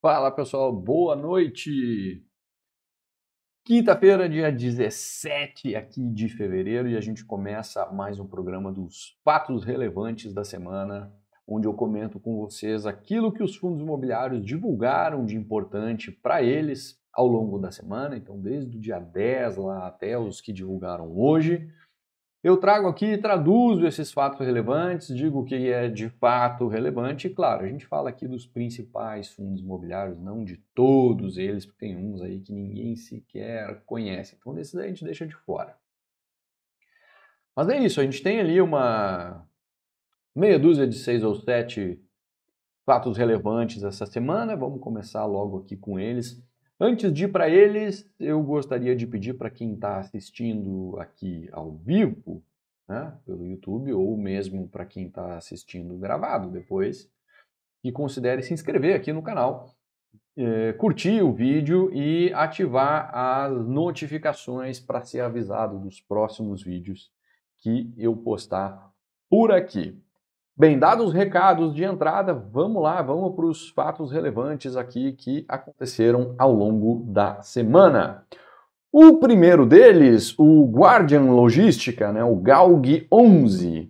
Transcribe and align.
Fala 0.00 0.30
pessoal, 0.30 0.72
boa 0.72 1.16
noite! 1.16 2.24
Quinta-feira, 3.64 4.28
dia 4.28 4.52
17 4.52 5.74
aqui 5.74 6.08
de 6.12 6.28
fevereiro, 6.28 6.88
e 6.88 6.96
a 6.96 7.00
gente 7.00 7.24
começa 7.24 7.84
mais 7.86 8.20
um 8.20 8.26
programa 8.28 8.70
dos 8.70 9.18
fatos 9.24 9.64
relevantes 9.64 10.32
da 10.32 10.44
semana, 10.44 11.12
onde 11.44 11.66
eu 11.66 11.74
comento 11.74 12.20
com 12.20 12.36
vocês 12.36 12.86
aquilo 12.86 13.32
que 13.32 13.42
os 13.42 13.56
fundos 13.56 13.82
imobiliários 13.82 14.40
divulgaram 14.46 15.26
de 15.26 15.36
importante 15.36 16.12
para 16.12 16.44
eles 16.44 17.02
ao 17.12 17.26
longo 17.26 17.58
da 17.58 17.72
semana, 17.72 18.16
então 18.16 18.40
desde 18.40 18.76
o 18.76 18.80
dia 18.80 19.00
10 19.00 19.56
lá 19.56 19.88
até 19.88 20.16
os 20.16 20.40
que 20.40 20.52
divulgaram 20.52 21.18
hoje. 21.18 21.68
Eu 22.42 22.56
trago 22.56 22.86
aqui, 22.86 23.18
traduzo 23.18 23.84
esses 23.84 24.12
fatos 24.12 24.46
relevantes, 24.46 25.08
digo 25.08 25.40
o 25.40 25.44
que 25.44 25.70
é 25.72 25.88
de 25.88 26.08
fato 26.08 26.68
relevante, 26.68 27.26
e 27.26 27.30
claro, 27.30 27.64
a 27.64 27.68
gente 27.68 27.84
fala 27.84 28.10
aqui 28.10 28.28
dos 28.28 28.46
principais 28.46 29.28
fundos 29.28 29.60
imobiliários, 29.60 30.16
não 30.20 30.44
de 30.44 30.56
todos 30.72 31.36
eles, 31.36 31.66
porque 31.66 31.86
tem 31.86 31.96
uns 31.96 32.22
aí 32.22 32.38
que 32.40 32.52
ninguém 32.52 32.94
sequer 32.94 33.82
conhece. 33.84 34.36
Então, 34.38 34.54
desses 34.54 34.76
aí 34.76 34.84
a 34.84 34.88
gente 34.88 35.04
deixa 35.04 35.26
de 35.26 35.34
fora. 35.34 35.76
Mas 37.56 37.68
é 37.70 37.78
isso, 37.84 38.00
a 38.00 38.04
gente 38.04 38.22
tem 38.22 38.38
ali 38.38 38.60
uma 38.60 39.44
meia 40.32 40.60
dúzia 40.60 40.86
de 40.86 40.94
seis 40.94 41.24
ou 41.24 41.34
sete 41.34 42.00
fatos 42.86 43.18
relevantes 43.18 43.82
essa 43.82 44.06
semana. 44.06 44.56
Vamos 44.56 44.80
começar 44.80 45.26
logo 45.26 45.58
aqui 45.58 45.76
com 45.76 45.98
eles. 45.98 46.40
Antes 46.80 47.12
de 47.12 47.24
ir 47.24 47.32
para 47.32 47.48
eles, 47.48 48.08
eu 48.20 48.40
gostaria 48.40 48.94
de 48.94 49.04
pedir 49.04 49.34
para 49.34 49.50
quem 49.50 49.74
está 49.74 49.98
assistindo 49.98 50.96
aqui 51.00 51.48
ao 51.50 51.72
vivo, 51.72 52.40
né, 52.88 53.18
pelo 53.26 53.44
YouTube, 53.44 53.92
ou 53.92 54.16
mesmo 54.16 54.68
para 54.68 54.86
quem 54.86 55.08
está 55.08 55.36
assistindo 55.36 55.98
gravado 55.98 56.50
depois, 56.50 57.10
que 57.82 57.90
considere 57.90 58.42
se 58.42 58.54
inscrever 58.54 58.94
aqui 58.94 59.12
no 59.12 59.22
canal, 59.22 59.74
é, 60.36 60.72
curtir 60.74 61.20
o 61.20 61.32
vídeo 61.32 61.92
e 61.92 62.32
ativar 62.32 63.10
as 63.12 63.66
notificações 63.66 64.78
para 64.78 65.02
ser 65.02 65.20
avisado 65.20 65.80
dos 65.80 66.00
próximos 66.00 66.62
vídeos 66.62 67.10
que 67.56 67.92
eu 67.96 68.16
postar 68.16 68.92
por 69.28 69.50
aqui. 69.50 70.00
Bem, 70.58 70.76
dados 70.76 71.06
os 71.06 71.14
recados 71.14 71.72
de 71.72 71.84
entrada, 71.84 72.34
vamos 72.34 72.82
lá, 72.82 73.00
vamos 73.00 73.32
para 73.36 73.44
os 73.44 73.68
fatos 73.68 74.10
relevantes 74.10 74.74
aqui 74.74 75.12
que 75.12 75.44
aconteceram 75.48 76.34
ao 76.36 76.52
longo 76.52 77.04
da 77.06 77.40
semana. 77.42 78.24
O 78.90 79.18
primeiro 79.18 79.64
deles, 79.64 80.36
o 80.36 80.64
Guardian 80.64 81.30
Logística, 81.30 82.10
né, 82.10 82.24
o 82.24 82.34
GALG 82.34 83.06
11, 83.12 83.82
uh, 83.82 83.88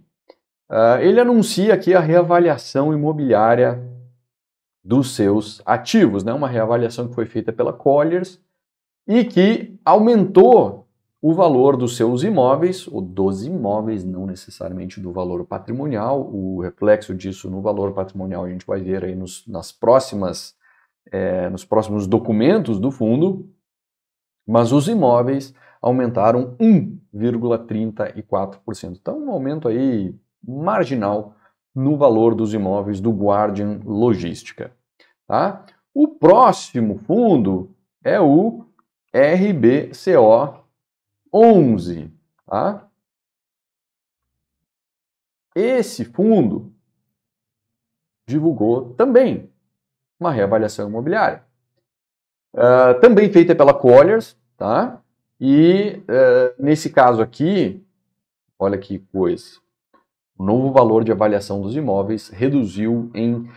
ah, 0.69 0.99
ele 1.01 1.19
anuncia 1.19 1.73
aqui 1.73 1.95
a 1.95 2.01
reavaliação 2.01 2.93
imobiliária 2.93 3.83
dos 4.85 5.17
seus 5.17 5.63
ativos, 5.65 6.23
né, 6.23 6.35
uma 6.35 6.49
reavaliação 6.49 7.09
que 7.09 7.15
foi 7.15 7.25
feita 7.25 7.51
pela 7.51 7.73
Colliers 7.73 8.39
e 9.07 9.25
que 9.25 9.81
aumentou 9.87 10.87
o 11.21 11.35
valor 11.35 11.77
dos 11.77 11.97
seus 11.97 12.23
imóveis, 12.23 12.87
ou 12.87 13.01
dos 13.01 13.45
imóveis, 13.45 14.05
não 14.05 14.25
necessariamente 14.25 15.01
do 15.01 15.11
valor 15.13 15.45
patrimonial. 15.45 16.31
O 16.33 16.61
reflexo 16.61 17.13
disso 17.15 17.51
no 17.51 17.61
valor 17.61 17.93
patrimonial 17.93 18.45
a 18.45 18.49
gente 18.49 18.65
vai 18.65 18.81
ver 18.81 19.05
aí 19.05 19.17
nos, 19.17 19.45
nas 19.47 19.73
próximas, 19.73 20.57
é, 21.11 21.51
nos 21.51 21.65
próximos 21.65 22.07
documentos 22.07 22.79
do 22.79 22.93
fundo, 22.93 23.51
mas 24.47 24.71
os 24.73 24.89
imóveis 24.89 25.53
aumentaram 25.83 26.57
1,34%. 26.57 28.99
Então, 29.01 29.19
um 29.19 29.31
aumento 29.31 29.67
aí 29.67 30.15
marginal 30.47 31.35
no 31.75 31.97
valor 31.97 32.33
dos 32.35 32.53
imóveis 32.55 33.01
do 33.01 33.11
Guardian 33.11 33.81
Logística. 33.85 34.71
Tá? 35.27 35.65
O 35.93 36.07
próximo 36.09 36.99
fundo 36.99 37.75
é 38.05 38.21
o 38.21 38.65
RBCO 39.13 40.58
11. 41.33 42.13
Tá? 42.47 42.89
Esse 45.55 46.05
fundo 46.05 46.73
divulgou 48.27 48.95
também 48.95 49.51
uma 50.21 50.33
reavaliação 50.33 50.89
imobiliária. 50.89 51.45
Uh, 52.55 53.01
também 53.01 53.33
feita 53.33 53.55
pela 53.55 53.75
Colliers, 53.75 54.37
tá? 54.57 55.01
E 55.41 56.03
uh, 56.03 56.63
nesse 56.63 56.91
caso 56.91 57.23
aqui, 57.23 57.83
olha 58.59 58.77
que 58.77 58.99
coisa, 58.99 59.61
o 60.37 60.45
novo 60.45 60.73
valor 60.73 61.05
de 61.05 61.13
avaliação 61.13 61.61
dos 61.61 61.77
imóveis 61.77 62.29
reduziu 62.29 63.09
em 63.15 63.49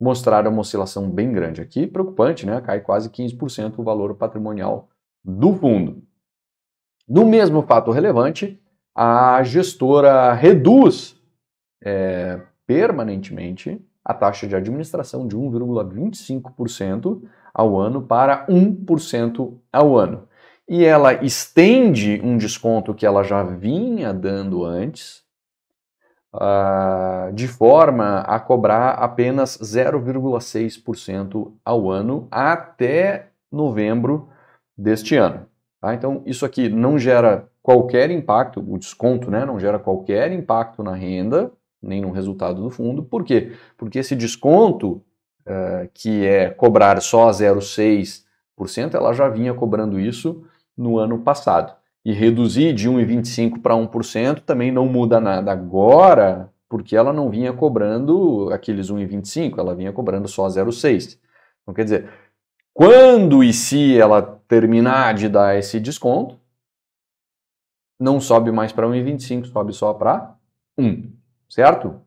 mostraram 0.00 0.50
uma 0.50 0.60
oscilação 0.60 1.10
bem 1.10 1.32
grande. 1.32 1.60
Aqui, 1.60 1.86
preocupante, 1.86 2.46
né? 2.46 2.60
Cai 2.60 2.80
quase 2.80 3.10
15% 3.10 3.78
o 3.78 3.82
valor 3.82 4.14
patrimonial 4.14 4.88
do 5.24 5.54
fundo. 5.54 6.02
Do 7.08 7.24
mesmo 7.24 7.62
fato 7.62 7.90
relevante, 7.90 8.60
a 8.94 9.42
gestora 9.42 10.32
reduz 10.32 11.20
é, 11.82 12.40
permanentemente 12.66 13.80
a 14.06 14.14
taxa 14.14 14.46
de 14.46 14.54
administração 14.54 15.26
de 15.26 15.36
1,25% 15.36 17.22
ao 17.52 17.76
ano 17.76 18.00
para 18.00 18.46
1% 18.46 19.52
ao 19.72 19.98
ano. 19.98 20.28
E 20.68 20.84
ela 20.84 21.12
estende 21.24 22.20
um 22.22 22.36
desconto 22.36 22.94
que 22.94 23.04
ela 23.04 23.24
já 23.24 23.42
vinha 23.42 24.14
dando 24.14 24.64
antes, 24.64 25.24
uh, 26.32 27.32
de 27.32 27.48
forma 27.48 28.20
a 28.20 28.38
cobrar 28.38 28.90
apenas 28.90 29.58
0,6% 29.58 31.52
ao 31.64 31.90
ano 31.90 32.28
até 32.30 33.30
novembro 33.50 34.28
deste 34.78 35.16
ano. 35.16 35.46
Tá? 35.80 35.94
Então, 35.94 36.22
isso 36.24 36.46
aqui 36.46 36.68
não 36.68 36.96
gera 36.96 37.48
qualquer 37.60 38.08
impacto, 38.12 38.60
o 38.60 38.78
desconto 38.78 39.32
né, 39.32 39.44
não 39.44 39.58
gera 39.58 39.80
qualquer 39.80 40.30
impacto 40.30 40.84
na 40.84 40.94
renda, 40.94 41.50
nem 41.86 42.00
no 42.00 42.10
resultado 42.10 42.62
do 42.62 42.70
fundo. 42.70 43.02
Por 43.02 43.24
quê? 43.24 43.52
Porque 43.76 43.98
esse 43.98 44.14
desconto, 44.16 45.02
uh, 45.46 45.88
que 45.94 46.24
é 46.24 46.50
cobrar 46.50 47.00
só 47.00 47.30
0,6%, 47.30 48.94
ela 48.94 49.12
já 49.12 49.28
vinha 49.28 49.54
cobrando 49.54 49.98
isso 50.00 50.44
no 50.76 50.98
ano 50.98 51.20
passado. 51.20 51.74
E 52.04 52.12
reduzir 52.12 52.72
de 52.72 52.88
1,25% 52.88 53.60
para 53.60 53.74
1% 53.74 54.40
também 54.40 54.70
não 54.70 54.86
muda 54.86 55.20
nada 55.20 55.50
agora, 55.52 56.52
porque 56.68 56.96
ela 56.96 57.12
não 57.12 57.30
vinha 57.30 57.52
cobrando 57.52 58.48
aqueles 58.52 58.90
1,25%, 58.90 59.58
ela 59.58 59.74
vinha 59.74 59.92
cobrando 59.92 60.28
só 60.28 60.46
0,6%. 60.46 61.18
Então, 61.62 61.74
quer 61.74 61.84
dizer, 61.84 62.08
quando 62.72 63.42
e 63.42 63.52
se 63.52 63.98
ela 63.98 64.22
terminar 64.46 65.14
de 65.14 65.28
dar 65.28 65.58
esse 65.58 65.80
desconto, 65.80 66.38
não 67.98 68.20
sobe 68.20 68.52
mais 68.52 68.72
para 68.72 68.86
1,25, 68.86 69.46
sobe 69.46 69.72
só 69.72 69.94
para 69.94 70.36
1 70.78 71.15
certo? 71.48 72.00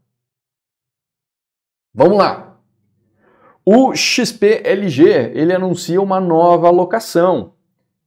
Vamos 1.94 2.18
lá. 2.18 2.57
O 3.65 3.95
XPLG 3.95 5.31
ele 5.33 5.53
anuncia 5.53 6.01
uma 6.01 6.19
nova 6.19 6.68
alocação 6.68 7.53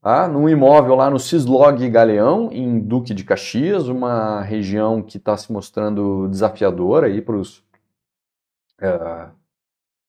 tá? 0.02 0.26
num 0.26 0.48
imóvel 0.48 0.96
lá 0.96 1.08
no 1.08 1.18
Cislog 1.18 1.88
Galeão, 1.88 2.50
em 2.52 2.80
Duque 2.80 3.14
de 3.14 3.24
Caxias, 3.24 3.88
uma 3.88 4.42
região 4.42 5.00
que 5.00 5.18
está 5.18 5.36
se 5.36 5.52
mostrando 5.52 6.28
desafiadora 6.28 7.08
para 7.22 7.36
os 7.36 7.64
é, 8.80 9.28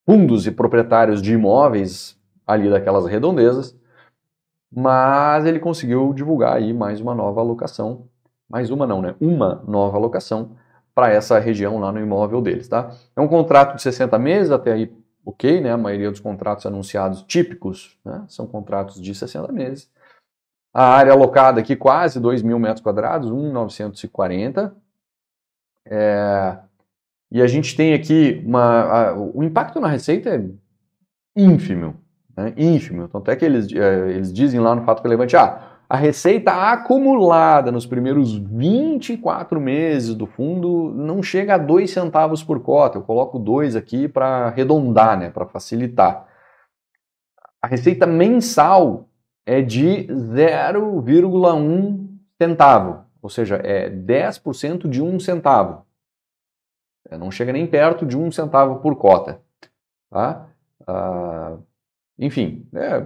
fundos 0.06 0.48
e 0.48 0.52
proprietários 0.52 1.22
de 1.22 1.34
imóveis 1.34 2.20
ali 2.46 2.70
daquelas 2.70 3.06
redondezas, 3.06 3.78
mas 4.72 5.46
ele 5.46 5.60
conseguiu 5.60 6.12
divulgar 6.14 6.58
aí 6.58 6.74
mais 6.74 7.00
uma 7.00 7.14
nova 7.14 7.40
alocação, 7.40 8.08
mais 8.50 8.72
uma 8.72 8.88
não, 8.88 9.02
né? 9.02 9.16
Uma 9.22 9.64
nova 9.68 9.98
alocação 9.98 10.52
para 10.96 11.12
essa 11.12 11.40
região 11.40 11.80
lá 11.80 11.92
no 11.92 12.00
imóvel 12.00 12.42
deles, 12.42 12.68
tá? 12.68 12.92
É 13.16 13.22
um 13.22 13.28
contrato 13.28 13.76
de 13.76 13.82
60 13.82 14.18
meses, 14.20 14.52
até 14.52 14.74
aí 14.74 14.96
ok, 15.26 15.62
né? 15.62 15.72
A 15.72 15.78
maioria 15.78 16.12
dos 16.12 16.20
contratos 16.20 16.66
anunciados 16.66 17.24
típicos 17.24 17.98
né? 18.06 18.26
são 18.28 18.46
contratos 18.46 19.02
de 19.02 19.16
60 19.16 19.52
meses. 19.52 19.90
A 20.74 20.86
área 20.86 21.14
alocada 21.14 21.60
aqui 21.60 21.76
quase 21.76 22.20
2 22.20 22.42
mil 22.42 22.60
metros 22.60 22.82
quadrados, 22.82 23.32
1.940. 23.32 24.74
É, 25.86 26.58
e 27.32 27.42
a 27.42 27.48
gente 27.48 27.76
tem 27.76 27.94
aqui 27.94 28.42
uma, 28.46 28.82
a, 28.82 29.14
o 29.16 29.44
impacto 29.44 29.80
na 29.80 29.88
receita 29.88 30.30
é 30.36 30.50
ínfimo, 31.36 31.96
né? 32.36 32.54
ínfimo. 32.58 33.08
Tanto 33.08 33.30
é 33.32 33.36
que 33.36 33.46
eles, 33.46 33.72
é, 33.72 34.12
eles 34.12 34.34
dizem 34.34 34.60
lá 34.60 34.76
no 34.76 34.84
fato 34.84 35.04
relevante, 35.04 35.36
ah, 35.36 35.73
a 35.90 35.98
receita 35.98 36.72
acumulada 36.72 37.72
nos 37.72 37.86
primeiros 37.86 38.36
24 38.36 39.60
meses 39.60 40.16
do 40.16 40.26
fundo 40.26 40.92
não 40.96 41.22
chega 41.22 41.56
a 41.56 41.58
2 41.58 41.92
centavos 41.92 42.42
por 42.44 42.62
cota. 42.62 42.98
Eu 42.98 43.04
coloco 43.04 43.38
2 43.38 43.76
aqui 43.76 44.08
para 44.08 44.48
arredondar, 44.48 45.20
né, 45.20 45.30
para 45.30 45.46
facilitar. 45.46 46.28
A 47.62 47.68
receita 47.68 48.08
mensal 48.08 49.10
é 49.46 49.62
de 49.62 50.08
0,1 50.08 52.10
centavo, 52.42 53.06
ou 53.22 53.30
seja, 53.30 53.58
é 53.58 53.90
10% 53.90 54.90
de 54.90 55.02
1 55.02 55.20
centavo. 55.20 55.86
É, 57.10 57.18
não 57.18 57.30
chega 57.30 57.54
nem 57.54 57.68
perto 57.68 58.06
de 58.06 58.18
1 58.18 58.32
centavo 58.32 58.80
por 58.80 58.96
cota. 58.96 59.42
Tá? 60.10 60.48
Ah, 60.88 61.58
enfim, 62.18 62.68
é 62.74 63.06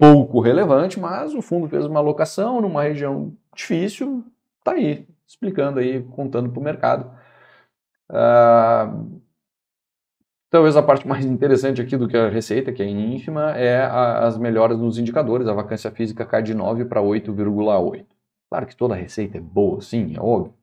pouco 0.00 0.40
relevante, 0.40 0.98
mas 0.98 1.34
o 1.34 1.42
fundo 1.42 1.68
fez 1.68 1.84
uma 1.84 2.00
alocação 2.00 2.62
numa 2.62 2.82
região 2.82 3.36
difícil, 3.54 4.24
tá 4.64 4.72
aí, 4.72 5.06
explicando 5.26 5.78
aí, 5.78 6.02
contando 6.02 6.48
para 6.50 6.58
o 6.58 6.64
mercado. 6.64 7.10
Uh, 8.10 9.20
talvez 10.48 10.74
a 10.74 10.82
parte 10.82 11.06
mais 11.06 11.26
interessante 11.26 11.82
aqui 11.82 11.98
do 11.98 12.08
que 12.08 12.16
a 12.16 12.30
receita, 12.30 12.72
que 12.72 12.82
é 12.82 12.88
ínfima, 12.88 13.50
é 13.58 13.82
a, 13.82 14.26
as 14.26 14.38
melhoras 14.38 14.78
nos 14.78 14.96
indicadores. 14.96 15.46
A 15.46 15.52
vacância 15.52 15.90
física 15.90 16.24
cai 16.24 16.42
de 16.42 16.54
9 16.54 16.86
para 16.86 17.02
8,8. 17.02 18.06
Claro 18.48 18.66
que 18.66 18.74
toda 18.74 18.94
receita 18.94 19.36
é 19.36 19.40
boa, 19.40 19.82
sim, 19.82 20.16
é 20.16 20.20
óbvio, 20.20 20.54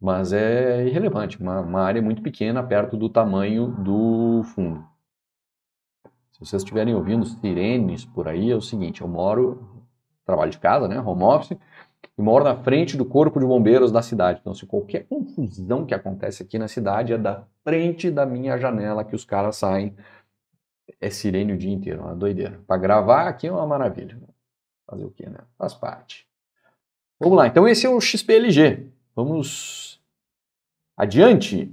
mas 0.00 0.32
é 0.32 0.86
irrelevante, 0.86 1.40
uma, 1.40 1.60
uma 1.60 1.80
área 1.80 2.02
muito 2.02 2.22
pequena 2.22 2.62
perto 2.62 2.96
do 2.96 3.08
tamanho 3.08 3.68
do 3.68 4.42
fundo. 4.54 4.93
Se 6.34 6.40
vocês 6.40 6.62
estiverem 6.62 6.94
ouvindo 6.94 7.24
sirenes 7.24 8.04
por 8.04 8.26
aí, 8.26 8.50
é 8.50 8.56
o 8.56 8.60
seguinte: 8.60 9.02
eu 9.02 9.08
moro, 9.08 9.84
trabalho 10.26 10.50
de 10.50 10.58
casa, 10.58 10.88
né, 10.88 11.00
home 11.00 11.22
office, 11.22 11.56
e 12.18 12.22
moro 12.22 12.44
na 12.44 12.56
frente 12.56 12.96
do 12.96 13.04
corpo 13.04 13.38
de 13.38 13.46
bombeiros 13.46 13.92
da 13.92 14.02
cidade. 14.02 14.40
Então, 14.40 14.52
se 14.52 14.66
qualquer 14.66 15.06
confusão 15.06 15.86
que 15.86 15.94
acontece 15.94 16.42
aqui 16.42 16.58
na 16.58 16.66
cidade 16.66 17.12
é 17.12 17.18
da 17.18 17.44
frente 17.62 18.10
da 18.10 18.26
minha 18.26 18.58
janela 18.58 19.04
que 19.04 19.14
os 19.14 19.24
caras 19.24 19.56
saem. 19.56 19.96
É 21.00 21.08
sirene 21.08 21.52
o 21.52 21.56
dia 21.56 21.72
inteiro, 21.72 22.02
uma 22.02 22.14
doideira. 22.14 22.60
Para 22.66 22.76
gravar 22.80 23.28
aqui 23.28 23.46
é 23.46 23.52
uma 23.52 23.66
maravilha. 23.66 24.18
Fazer 24.86 25.04
o 25.04 25.10
quê, 25.10 25.28
né? 25.28 25.38
Faz 25.56 25.72
parte. 25.72 26.26
Vamos 27.18 27.38
lá, 27.38 27.46
então 27.46 27.66
esse 27.66 27.86
é 27.86 27.88
o 27.88 28.00
XPLG. 28.00 28.90
Vamos 29.14 30.00
adiante. 30.96 31.72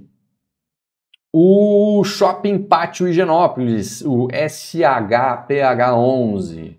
O 1.32 2.04
Shopping 2.04 2.64
Pátio 2.64 3.08
Higienópolis, 3.08 4.02
o 4.02 4.28
SHPH11, 4.28 6.76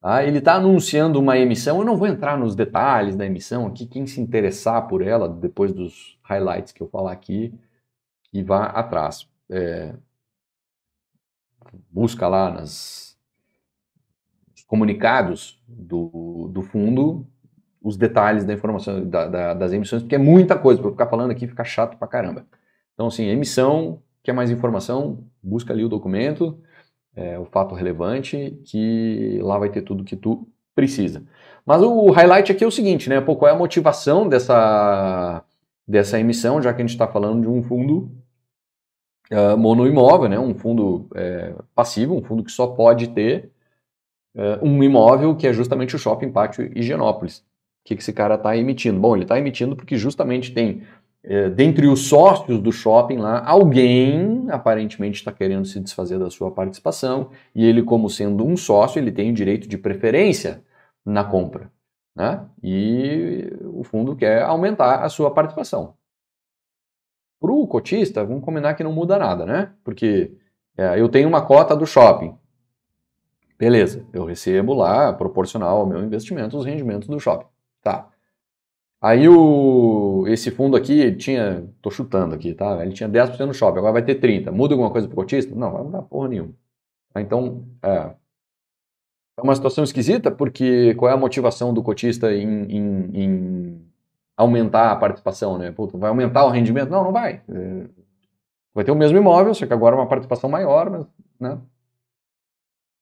tá? 0.00 0.24
ele 0.24 0.38
está 0.38 0.54
anunciando 0.54 1.20
uma 1.20 1.36
emissão. 1.36 1.78
Eu 1.78 1.84
não 1.84 1.98
vou 1.98 2.08
entrar 2.08 2.38
nos 2.38 2.56
detalhes 2.56 3.14
da 3.14 3.26
emissão 3.26 3.66
aqui. 3.66 3.86
Quem 3.86 4.06
se 4.06 4.18
interessar 4.18 4.88
por 4.88 5.02
ela, 5.02 5.28
depois 5.28 5.70
dos 5.70 6.18
highlights 6.22 6.72
que 6.72 6.82
eu 6.82 6.88
falar 6.88 7.12
aqui, 7.12 7.52
que 8.22 8.42
vá 8.42 8.64
atrás. 8.66 9.28
É, 9.50 9.94
busca 11.90 12.26
lá 12.26 12.50
nas 12.50 13.18
comunicados 14.66 15.62
do, 15.68 16.48
do 16.52 16.62
fundo 16.62 17.26
os 17.82 17.96
detalhes 17.96 18.44
da 18.44 18.54
informação 18.54 19.08
da, 19.08 19.26
da, 19.26 19.54
das 19.54 19.72
emissões, 19.72 20.02
porque 20.02 20.14
é 20.14 20.18
muita 20.18 20.58
coisa. 20.58 20.80
Para 20.80 20.90
ficar 20.90 21.06
falando 21.06 21.32
aqui 21.32 21.46
fica 21.46 21.64
chato 21.64 21.98
pra 21.98 22.08
caramba. 22.08 22.46
Então, 23.00 23.08
assim, 23.08 23.24
emissão, 23.28 24.02
quer 24.22 24.34
mais 24.34 24.50
informação? 24.50 25.24
Busca 25.42 25.72
ali 25.72 25.82
o 25.82 25.88
documento, 25.88 26.60
é, 27.16 27.38
o 27.38 27.46
fato 27.46 27.74
relevante, 27.74 28.60
que 28.66 29.38
lá 29.42 29.56
vai 29.56 29.70
ter 29.70 29.80
tudo 29.80 30.04
que 30.04 30.14
tu 30.14 30.46
precisa. 30.74 31.24
Mas 31.64 31.80
o 31.80 32.10
highlight 32.10 32.52
aqui 32.52 32.62
é 32.62 32.66
o 32.66 32.70
seguinte, 32.70 33.08
né? 33.08 33.18
Pô, 33.18 33.36
qual 33.36 33.50
é 33.50 33.54
a 33.54 33.58
motivação 33.58 34.28
dessa, 34.28 35.42
dessa 35.88 36.20
emissão, 36.20 36.60
já 36.60 36.74
que 36.74 36.82
a 36.82 36.84
gente 36.84 36.92
está 36.92 37.08
falando 37.08 37.40
de 37.40 37.48
um 37.48 37.62
fundo 37.62 38.12
uh, 39.32 39.56
monoimóvel, 39.56 40.28
né? 40.28 40.38
Um 40.38 40.54
fundo 40.54 41.08
é, 41.14 41.54
passivo, 41.74 42.14
um 42.14 42.22
fundo 42.22 42.44
que 42.44 42.52
só 42.52 42.66
pode 42.66 43.08
ter 43.08 43.50
uh, 44.34 44.62
um 44.62 44.82
imóvel, 44.82 45.34
que 45.34 45.46
é 45.46 45.54
justamente 45.54 45.96
o 45.96 45.98
Shopping 45.98 46.30
Pátio 46.30 46.70
Higienópolis. 46.76 47.38
O 47.38 47.44
que, 47.86 47.96
que 47.96 48.02
esse 48.02 48.12
cara 48.12 48.34
está 48.34 48.54
emitindo? 48.58 49.00
Bom, 49.00 49.16
ele 49.16 49.24
está 49.24 49.38
emitindo 49.38 49.74
porque 49.74 49.96
justamente 49.96 50.52
tem 50.52 50.82
dentre 51.54 51.86
os 51.86 52.08
sócios 52.08 52.60
do 52.60 52.72
shopping 52.72 53.18
lá, 53.18 53.44
alguém 53.44 54.46
aparentemente 54.50 55.18
está 55.18 55.30
querendo 55.30 55.66
se 55.66 55.78
desfazer 55.78 56.18
da 56.18 56.30
sua 56.30 56.50
participação 56.50 57.30
e 57.54 57.64
ele, 57.64 57.82
como 57.82 58.08
sendo 58.08 58.46
um 58.46 58.56
sócio, 58.56 58.98
ele 58.98 59.12
tem 59.12 59.30
o 59.30 59.34
direito 59.34 59.68
de 59.68 59.76
preferência 59.76 60.64
na 61.04 61.22
compra. 61.22 61.70
Né? 62.14 62.44
E 62.62 63.52
o 63.64 63.84
fundo 63.84 64.16
quer 64.16 64.42
aumentar 64.42 65.04
a 65.04 65.08
sua 65.08 65.30
participação. 65.30 65.94
Para 67.38 67.52
o 67.52 67.66
cotista, 67.66 68.24
vamos 68.24 68.44
combinar 68.44 68.74
que 68.74 68.84
não 68.84 68.92
muda 68.92 69.18
nada, 69.18 69.46
né? 69.46 69.72
Porque 69.82 70.36
é, 70.76 71.00
eu 71.00 71.08
tenho 71.08 71.28
uma 71.28 71.40
cota 71.40 71.74
do 71.74 71.86
shopping. 71.86 72.36
Beleza, 73.58 74.06
eu 74.12 74.24
recebo 74.24 74.74
lá, 74.74 75.12
proporcional 75.12 75.80
ao 75.80 75.86
meu 75.86 76.02
investimento, 76.02 76.56
os 76.56 76.66
rendimentos 76.66 77.08
do 77.08 77.18
shopping. 77.18 77.46
Tá. 77.82 78.08
Aí 79.00 79.26
o, 79.28 79.34
esse 80.40 80.50
fundo 80.50 80.76
aqui 80.76 81.14
tinha, 81.16 81.68
tô 81.82 81.90
chutando 81.90 82.34
aqui, 82.34 82.54
tá? 82.54 82.82
Ele 82.82 82.92
tinha 82.92 83.08
10% 83.08 83.46
no 83.46 83.54
shopping, 83.54 83.78
agora 83.78 83.92
vai 83.94 84.04
ter 84.04 84.20
30%. 84.20 84.50
Muda 84.50 84.74
alguma 84.74 84.90
coisa 84.90 85.06
pro 85.06 85.16
cotista? 85.16 85.54
Não, 85.54 85.72
vai 85.72 85.82
mudar 85.82 86.02
porra 86.02 86.28
nenhuma. 86.28 86.54
Então, 87.16 87.64
é, 87.82 88.14
é 89.38 89.42
uma 89.42 89.54
situação 89.54 89.84
esquisita, 89.84 90.30
porque 90.30 90.94
qual 90.94 91.10
é 91.10 91.14
a 91.14 91.18
motivação 91.18 91.74
do 91.74 91.82
cotista 91.82 92.32
em, 92.32 92.64
em, 92.64 93.10
em 93.14 93.86
aumentar 94.36 94.92
a 94.92 94.96
participação, 94.96 95.58
né? 95.58 95.70
Puta, 95.72 95.98
vai 95.98 96.10
aumentar 96.10 96.44
o 96.44 96.50
rendimento? 96.50 96.90
Não, 96.90 97.04
não 97.04 97.12
vai. 97.12 97.42
É, 97.48 97.86
vai 98.74 98.84
ter 98.84 98.92
o 98.92 98.96
mesmo 98.96 99.18
imóvel, 99.18 99.54
só 99.54 99.66
que 99.66 99.72
agora 99.72 99.96
uma 99.96 100.08
participação 100.08 100.48
maior, 100.48 100.90
mas 100.90 101.06
né? 101.38 101.58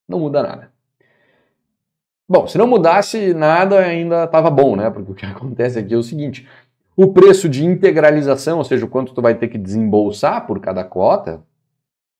não 0.08 0.20
muda 0.20 0.42
nada. 0.42 0.72
Bom, 2.30 2.46
se 2.46 2.58
não 2.58 2.66
mudasse 2.66 3.32
nada, 3.32 3.78
ainda 3.78 4.24
estava 4.24 4.50
bom, 4.50 4.76
né? 4.76 4.90
Porque 4.90 5.12
o 5.12 5.14
que 5.14 5.24
acontece 5.26 5.78
aqui 5.78 5.94
é 5.94 5.96
o 5.96 6.02
seguinte: 6.02 6.46
o 6.98 7.12
preço 7.12 7.48
de 7.48 7.64
integralização, 7.64 8.58
ou 8.58 8.64
seja, 8.64 8.84
o 8.84 8.88
quanto 8.88 9.14
tu 9.14 9.22
vai 9.22 9.32
ter 9.32 9.46
que 9.46 9.56
desembolsar 9.56 10.44
por 10.48 10.58
cada 10.58 10.82
cota, 10.82 11.46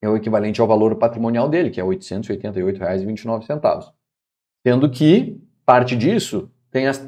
é 0.00 0.08
o 0.08 0.16
equivalente 0.16 0.61
ao 0.61 0.68
valor 0.68 0.94
patrimonial 0.94 1.49
dele, 1.49 1.70
que 1.70 1.80
é 1.80 1.82
R$ 1.82 1.90
888,29. 1.97 3.92
Sendo 4.64 4.88
que 4.88 5.42
parte 5.66 5.97
disso 5.97 6.49
tem 6.70 6.87
as, 6.87 7.04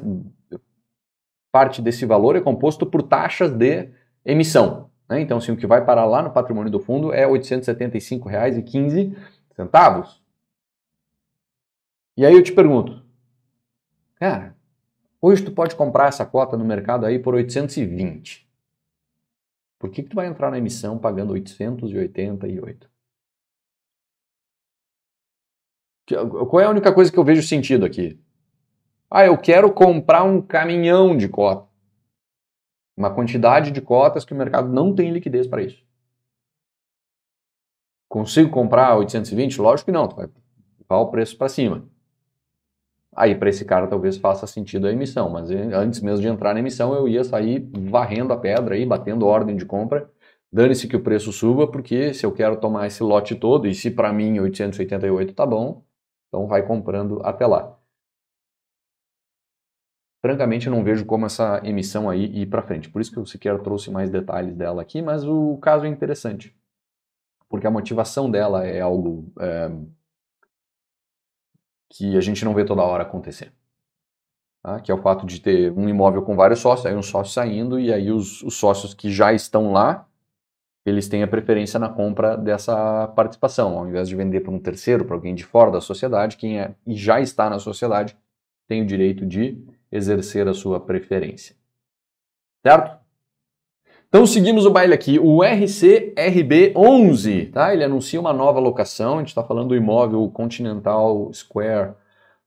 parte 1.49 1.81
desse 1.81 2.05
valor 2.05 2.35
é 2.35 2.41
composto 2.41 2.85
por 2.85 3.01
taxas 3.03 3.51
de 3.51 3.89
emissão. 4.25 4.89
Né? 5.07 5.21
Então, 5.21 5.37
assim, 5.37 5.53
o 5.53 5.57
que 5.57 5.65
vai 5.65 5.85
parar 5.85 6.03
lá 6.03 6.21
no 6.21 6.31
patrimônio 6.31 6.69
do 6.69 6.81
fundo 6.81 7.13
é 7.13 7.25
R$ 7.25 7.31
875,15. 7.39 9.15
E 12.17 12.25
aí 12.25 12.33
eu 12.33 12.43
te 12.43 12.51
pergunto, 12.51 13.01
cara, 14.15 14.57
hoje 15.21 15.43
tu 15.43 15.51
pode 15.51 15.75
comprar 15.75 16.07
essa 16.07 16.25
cota 16.25 16.57
no 16.57 16.65
mercado 16.65 17.05
aí 17.05 17.19
por 17.19 17.35
820. 17.35 18.49
Por 19.79 19.89
que, 19.89 20.03
que 20.03 20.09
tu 20.09 20.15
vai 20.15 20.27
entrar 20.27 20.51
na 20.51 20.57
emissão 20.57 20.97
pagando 20.97 21.33
888? 21.33 22.89
Qual 26.49 26.59
é 26.59 26.65
a 26.65 26.69
única 26.69 26.93
coisa 26.93 27.11
que 27.11 27.17
eu 27.17 27.23
vejo 27.23 27.41
sentido 27.41 27.85
aqui? 27.85 28.19
Ah, 29.09 29.25
eu 29.25 29.37
quero 29.37 29.71
comprar 29.73 30.23
um 30.23 30.41
caminhão 30.41 31.17
de 31.17 31.27
cota. 31.27 31.67
Uma 32.95 33.13
quantidade 33.13 33.71
de 33.71 33.81
cotas 33.81 34.23
que 34.23 34.33
o 34.33 34.37
mercado 34.37 34.69
não 34.69 34.93
tem 34.93 35.11
liquidez 35.11 35.47
para 35.47 35.63
isso. 35.63 35.83
Consigo 38.07 38.49
comprar 38.49 38.95
820? 38.97 39.61
Lógico 39.61 39.85
que 39.85 39.91
não, 39.91 40.07
tu 40.07 40.15
vai 40.15 40.29
levar 40.79 41.01
o 41.01 41.09
preço 41.09 41.37
para 41.37 41.49
cima. 41.49 41.87
Aí 43.15 43.35
para 43.35 43.49
esse 43.49 43.65
cara 43.65 43.87
talvez 43.87 44.17
faça 44.17 44.47
sentido 44.47 44.87
a 44.87 44.91
emissão, 44.91 45.29
mas 45.29 45.51
antes 45.51 45.99
mesmo 46.01 46.21
de 46.21 46.27
entrar 46.29 46.53
na 46.53 46.61
emissão 46.61 46.93
eu 46.93 47.07
ia 47.07 47.23
sair 47.23 47.69
varrendo 47.89 48.31
a 48.33 48.37
pedra 48.37 48.75
aí, 48.75 48.85
batendo 48.85 49.27
ordem 49.27 49.55
de 49.57 49.65
compra. 49.65 50.09
Dane-se 50.51 50.87
que 50.87 50.95
o 50.95 51.03
preço 51.03 51.31
suba, 51.31 51.67
porque 51.67 52.13
se 52.13 52.25
eu 52.25 52.31
quero 52.33 52.57
tomar 52.59 52.87
esse 52.87 53.03
lote 53.03 53.35
todo 53.35 53.67
e 53.67 53.75
se 53.75 53.91
para 53.91 54.11
mim 54.13 54.39
888 54.39 55.33
tá 55.33 55.45
bom, 55.45 55.83
então 56.27 56.47
vai 56.47 56.65
comprando 56.65 57.21
até 57.23 57.45
lá. 57.45 57.77
francamente 60.21 60.67
eu 60.67 60.71
não 60.71 60.83
vejo 60.83 61.05
como 61.05 61.25
essa 61.25 61.61
emissão 61.65 62.09
aí 62.09 62.25
ir 62.41 62.45
para 62.47 62.61
frente. 62.61 62.89
Por 62.89 63.01
isso 63.01 63.11
que 63.11 63.17
eu 63.17 63.25
sequer 63.25 63.59
trouxe 63.61 63.91
mais 63.91 64.09
detalhes 64.09 64.55
dela 64.55 64.81
aqui, 64.81 65.01
mas 65.01 65.25
o 65.25 65.57
caso 65.57 65.85
é 65.85 65.89
interessante. 65.89 66.55
Porque 67.49 67.67
a 67.67 67.71
motivação 67.71 68.29
dela 68.31 68.65
é 68.65 68.79
algo 68.81 69.31
é, 69.39 69.69
que 71.91 72.17
a 72.17 72.21
gente 72.21 72.45
não 72.45 72.53
vê 72.53 72.63
toda 72.63 72.81
hora 72.81 73.03
acontecer. 73.03 73.51
Tá? 74.63 74.79
Que 74.79 74.91
é 74.91 74.95
o 74.95 75.01
fato 75.01 75.25
de 75.25 75.41
ter 75.41 75.71
um 75.71 75.89
imóvel 75.89 76.21
com 76.21 76.35
vários 76.35 76.59
sócios, 76.59 76.85
aí 76.85 76.95
um 76.95 77.03
sócio 77.03 77.33
saindo, 77.33 77.79
e 77.79 77.93
aí 77.93 78.11
os, 78.11 78.41
os 78.43 78.55
sócios 78.55 78.93
que 78.93 79.11
já 79.11 79.33
estão 79.33 79.73
lá, 79.73 80.07
eles 80.85 81.09
têm 81.09 81.21
a 81.21 81.27
preferência 81.27 81.79
na 81.79 81.89
compra 81.89 82.37
dessa 82.37 83.07
participação, 83.09 83.77
ao 83.77 83.87
invés 83.87 84.07
de 84.07 84.15
vender 84.15 84.39
para 84.39 84.51
um 84.51 84.59
terceiro, 84.59 85.05
para 85.05 85.15
alguém 85.15 85.35
de 85.35 85.43
fora 85.43 85.69
da 85.69 85.81
sociedade, 85.81 86.37
quem 86.37 86.59
é, 86.59 86.73
e 86.87 86.95
já 86.95 87.19
está 87.19 87.49
na 87.49 87.59
sociedade 87.59 88.17
tem 88.67 88.81
o 88.81 88.85
direito 88.85 89.25
de 89.25 89.61
exercer 89.91 90.47
a 90.47 90.53
sua 90.53 90.79
preferência. 90.79 91.55
Certo? 92.65 93.00
Então 94.11 94.27
seguimos 94.27 94.65
o 94.65 94.69
baile 94.69 94.93
aqui, 94.93 95.17
o 95.17 95.37
RCRB11, 95.37 97.49
tá? 97.49 97.73
Ele 97.73 97.85
anuncia 97.85 98.19
uma 98.19 98.33
nova 98.33 98.59
locação, 98.59 99.15
a 99.15 99.19
gente 99.19 99.29
está 99.29 99.41
falando 99.41 99.69
do 99.69 99.75
imóvel 99.75 100.29
Continental 100.29 101.31
Square 101.33 101.93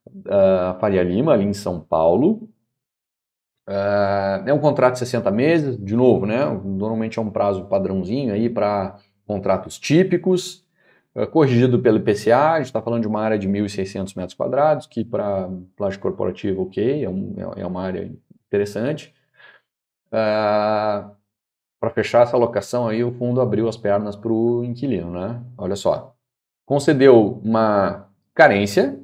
uh, 0.07 0.79
Faria 0.79 1.03
Lima, 1.03 1.33
ali 1.33 1.47
em 1.47 1.55
São 1.55 1.81
Paulo. 1.81 2.47
Uh, 3.67 4.47
é 4.47 4.53
um 4.53 4.59
contrato 4.59 4.93
de 4.93 4.99
60 4.99 5.31
meses, 5.31 5.83
de 5.83 5.97
novo, 5.97 6.27
né? 6.27 6.45
Normalmente 6.45 7.19
é 7.19 7.23
um 7.23 7.31
prazo 7.31 7.65
padrãozinho 7.65 8.35
aí 8.35 8.51
para 8.51 8.99
contratos 9.27 9.79
típicos, 9.79 10.63
uh, 11.15 11.27
corrigido 11.29 11.81
pelo 11.81 11.97
IPCA, 11.97 12.51
a 12.51 12.59
gente 12.59 12.67
está 12.67 12.83
falando 12.83 13.01
de 13.01 13.09
uma 13.09 13.23
área 13.23 13.39
de 13.39 13.49
1.600 13.49 14.15
metros 14.19 14.35
quadrados, 14.35 14.87
que 14.87 15.03
para 15.03 15.49
plástico 15.75 16.09
corporativo, 16.09 16.65
ok, 16.65 17.05
é, 17.05 17.09
um, 17.09 17.35
é, 17.57 17.63
é 17.63 17.67
uma 17.67 17.83
área 17.83 18.13
interessante. 18.47 19.15
Uh, 20.13 21.24
para 21.85 21.91
fechar 21.91 22.23
essa 22.23 22.37
locação 22.39 22.89
aí, 22.89 23.05
o 23.05 23.13
fundo 23.13 23.43
abriu 23.43 23.69
as 23.69 23.77
pernas 23.77 24.17
para 24.17 24.33
o 24.33 24.65
inquilino, 24.65 25.11
né? 25.11 25.43
Olha 25.59 25.77
só, 25.77 26.15
concedeu 26.65 27.41
uma 27.45 28.09
carência, 28.35 28.99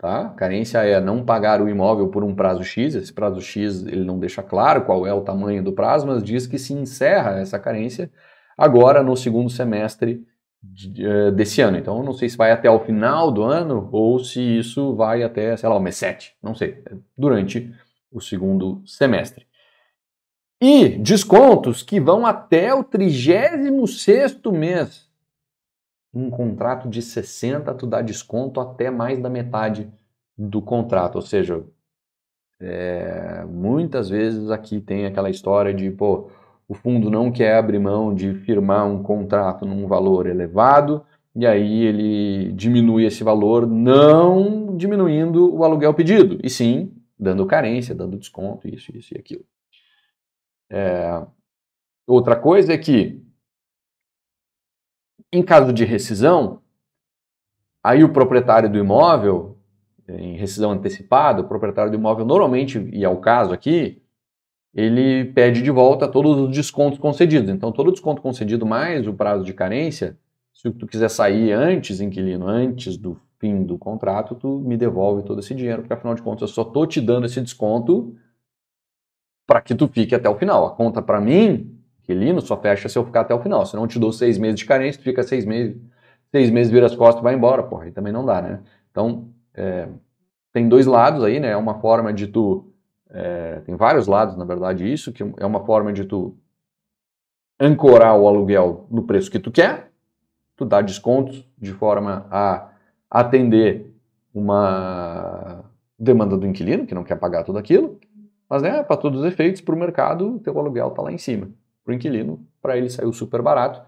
Tá? 0.00 0.28
Carência 0.28 0.78
é 0.78 1.00
não 1.00 1.24
pagar 1.24 1.60
o 1.60 1.68
imóvel 1.68 2.06
por 2.06 2.22
um 2.22 2.32
prazo 2.32 2.62
X. 2.62 2.94
Esse 2.94 3.12
prazo 3.12 3.40
X 3.40 3.84
ele 3.84 4.04
não 4.04 4.16
deixa 4.16 4.44
claro 4.44 4.84
qual 4.84 5.04
é 5.04 5.12
o 5.12 5.22
tamanho 5.22 5.60
do 5.60 5.72
prazo, 5.72 6.06
mas 6.06 6.22
diz 6.22 6.46
que 6.46 6.56
se 6.56 6.72
encerra 6.72 7.40
essa 7.40 7.58
carência 7.58 8.08
agora 8.56 9.02
no 9.02 9.16
segundo 9.16 9.50
semestre 9.50 10.24
de, 10.62 11.04
uh, 11.04 11.32
desse 11.32 11.60
ano. 11.60 11.78
Então, 11.78 12.00
não 12.04 12.12
sei 12.12 12.28
se 12.28 12.36
vai 12.36 12.52
até 12.52 12.70
o 12.70 12.78
final 12.78 13.32
do 13.32 13.42
ano 13.42 13.88
ou 13.90 14.20
se 14.20 14.40
isso 14.40 14.94
vai 14.94 15.24
até, 15.24 15.56
sei 15.56 15.68
lá, 15.68 15.74
o 15.74 15.80
mês 15.80 15.96
7. 15.96 16.36
Não 16.40 16.54
sei. 16.54 16.80
É 16.86 16.94
durante 17.16 17.74
o 18.12 18.20
segundo 18.20 18.80
semestre. 18.86 19.47
E 20.60 20.88
descontos 20.88 21.82
que 21.82 22.00
vão 22.00 22.26
até 22.26 22.74
o 22.74 22.82
36 22.82 23.60
mês 24.52 25.08
um 26.12 26.30
contrato 26.30 26.88
de 26.88 27.00
60, 27.00 27.72
tu 27.74 27.86
dá 27.86 28.00
desconto 28.00 28.60
até 28.60 28.90
mais 28.90 29.20
da 29.20 29.28
metade 29.28 29.88
do 30.36 30.60
contrato. 30.60 31.16
Ou 31.16 31.22
seja, 31.22 31.62
é, 32.60 33.44
muitas 33.44 34.08
vezes 34.08 34.50
aqui 34.50 34.80
tem 34.80 35.06
aquela 35.06 35.30
história 35.30 35.72
de, 35.72 35.90
pô, 35.90 36.28
o 36.66 36.74
fundo 36.74 37.10
não 37.10 37.30
quer 37.30 37.56
abrir 37.56 37.78
mão 37.78 38.14
de 38.14 38.34
firmar 38.34 38.86
um 38.86 39.02
contrato 39.02 39.64
num 39.64 39.86
valor 39.86 40.26
elevado, 40.26 41.04
e 41.34 41.46
aí 41.46 41.84
ele 41.84 42.52
diminui 42.52 43.04
esse 43.04 43.22
valor, 43.22 43.66
não 43.66 44.76
diminuindo 44.76 45.54
o 45.54 45.62
aluguel 45.62 45.94
pedido, 45.94 46.38
e 46.42 46.50
sim 46.50 46.92
dando 47.18 47.46
carência, 47.46 47.94
dando 47.94 48.18
desconto, 48.18 48.68
isso, 48.68 48.96
isso 48.96 49.14
e 49.14 49.18
aquilo. 49.18 49.44
É, 50.70 51.26
outra 52.06 52.36
coisa 52.36 52.72
é 52.72 52.78
que 52.78 53.22
em 55.32 55.42
caso 55.42 55.72
de 55.72 55.84
rescisão, 55.84 56.62
aí 57.82 58.02
o 58.02 58.12
proprietário 58.12 58.70
do 58.70 58.78
imóvel, 58.78 59.58
em 60.08 60.36
rescisão 60.36 60.70
antecipada, 60.70 61.42
o 61.42 61.48
proprietário 61.48 61.90
do 61.90 61.98
imóvel 61.98 62.24
normalmente, 62.24 62.78
e 62.92 63.04
é 63.04 63.08
o 63.08 63.18
caso 63.18 63.52
aqui, 63.52 64.02
ele 64.74 65.26
pede 65.32 65.62
de 65.62 65.70
volta 65.70 66.08
todos 66.08 66.38
os 66.38 66.50
descontos 66.50 66.98
concedidos. 66.98 67.50
Então, 67.50 67.72
todo 67.72 67.92
desconto 67.92 68.22
concedido 68.22 68.64
mais 68.64 69.06
o 69.06 69.12
prazo 69.12 69.44
de 69.44 69.52
carência, 69.52 70.16
se 70.54 70.70
tu 70.70 70.86
quiser 70.86 71.10
sair 71.10 71.52
antes, 71.52 72.00
inquilino, 72.00 72.46
antes 72.46 72.96
do 72.96 73.20
fim 73.38 73.64
do 73.64 73.78
contrato, 73.78 74.34
tu 74.34 74.60
me 74.60 74.76
devolve 74.76 75.22
todo 75.22 75.40
esse 75.40 75.54
dinheiro, 75.54 75.82
porque 75.82 75.92
afinal 75.92 76.14
de 76.14 76.22
contas 76.22 76.48
eu 76.50 76.54
só 76.54 76.62
estou 76.62 76.86
te 76.86 77.00
dando 77.00 77.26
esse 77.26 77.40
desconto 77.40 78.16
para 79.48 79.62
que 79.62 79.74
tu 79.74 79.88
fique 79.88 80.14
até 80.14 80.28
o 80.28 80.36
final. 80.36 80.66
A 80.66 80.70
conta 80.72 81.00
para 81.00 81.18
mim 81.18 81.74
Inquilino 82.02 82.42
só 82.42 82.54
fecha 82.58 82.86
se 82.86 82.98
eu 82.98 83.04
ficar 83.04 83.22
até 83.22 83.34
o 83.34 83.40
final. 83.40 83.64
Se 83.64 83.74
não 83.74 83.88
te 83.88 83.98
dou 83.98 84.12
seis 84.12 84.36
meses 84.36 84.60
de 84.60 84.66
carência, 84.66 85.00
tu 85.00 85.04
fica 85.04 85.22
seis 85.22 85.46
meses, 85.46 85.74
seis 86.30 86.50
meses, 86.50 86.70
vira 86.70 86.84
as 86.84 86.94
costas 86.94 87.20
e 87.20 87.24
vai 87.24 87.34
embora, 87.34 87.62
porra. 87.62 87.84
Aí 87.84 87.90
também 87.90 88.12
não 88.12 88.26
dá, 88.26 88.42
né? 88.42 88.60
Então, 88.90 89.30
é, 89.54 89.88
tem 90.52 90.68
dois 90.68 90.84
lados 90.84 91.24
aí, 91.24 91.40
né? 91.40 91.48
É 91.48 91.56
uma 91.56 91.80
forma 91.80 92.12
de 92.12 92.26
tu. 92.26 92.70
É, 93.08 93.60
tem 93.60 93.74
vários 93.74 94.06
lados, 94.06 94.36
na 94.36 94.44
verdade, 94.44 94.90
isso, 94.90 95.12
que 95.14 95.22
é 95.22 95.46
uma 95.46 95.64
forma 95.64 95.94
de 95.94 96.04
tu 96.04 96.36
ancorar 97.58 98.18
o 98.18 98.28
aluguel 98.28 98.86
no 98.90 99.04
preço 99.04 99.30
que 99.30 99.38
tu 99.38 99.50
quer, 99.50 99.90
tu 100.56 100.66
dá 100.66 100.82
descontos 100.82 101.42
de 101.56 101.72
forma 101.72 102.26
a 102.30 102.68
atender 103.10 103.94
uma 104.32 105.64
demanda 105.98 106.36
do 106.36 106.46
inquilino, 106.46 106.86
que 106.86 106.94
não 106.94 107.02
quer 107.02 107.16
pagar 107.16 107.44
tudo 107.44 107.58
aquilo, 107.58 107.98
mas 108.48 108.62
né, 108.62 108.82
para 108.82 108.96
todos 108.96 109.20
os 109.20 109.26
efeitos, 109.26 109.60
para 109.60 109.74
o 109.74 109.78
mercado, 109.78 110.40
teu 110.40 110.58
aluguel 110.58 110.88
está 110.88 111.02
lá 111.02 111.12
em 111.12 111.18
cima 111.18 111.48
para 111.88 111.92
o 111.92 111.94
inquilino, 111.94 112.46
para 112.60 112.76
ele 112.76 112.90
saiu 112.90 113.10
super 113.14 113.40
barato. 113.40 113.80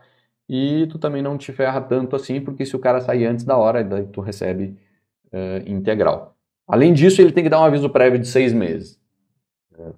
E 0.49 0.87
tu 0.87 0.99
também 0.99 1.21
não 1.21 1.37
te 1.37 1.53
ferra 1.53 1.83
tanto 1.83 2.17
assim, 2.17 2.41
porque 2.41 2.65
se 2.65 2.75
o 2.75 2.79
cara 2.79 3.01
sair 3.03 3.27
antes 3.27 3.45
da 3.45 3.59
hora, 3.59 3.85
daí 3.85 4.07
tu 4.07 4.23
recebe 4.23 4.75
uh, 5.27 5.69
integral. 5.69 6.35
Além 6.67 6.95
disso, 6.95 7.21
ele 7.21 7.31
tem 7.31 7.45
que 7.45 7.51
dar 7.51 7.61
um 7.61 7.65
aviso 7.65 7.91
prévio 7.91 8.19
de 8.19 8.27
seis 8.27 8.55
meses. 8.55 8.99
É. 9.79 9.93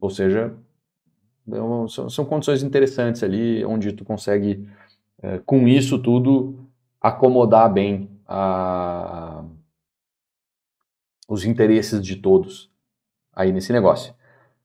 Ou 0.00 0.08
seja, 0.08 0.56
é 1.48 1.88
são, 1.88 2.08
são, 2.08 2.24
condições 2.24 2.62
interessantes 2.62 3.22
ali, 3.22 3.62
onde 3.64 3.92
tu 3.92 4.04
consegue, 4.04 4.66
é, 5.22 5.38
com 5.40 5.68
isso 5.68 5.98
tudo, 5.98 6.66
acomodar 7.00 7.70
bem 7.70 8.08
a, 8.26 9.44
os 11.28 11.44
interesses 11.44 12.02
de 12.02 12.16
todos 12.16 12.71
aí 13.34 13.52
nesse 13.52 13.72
negócio. 13.72 14.14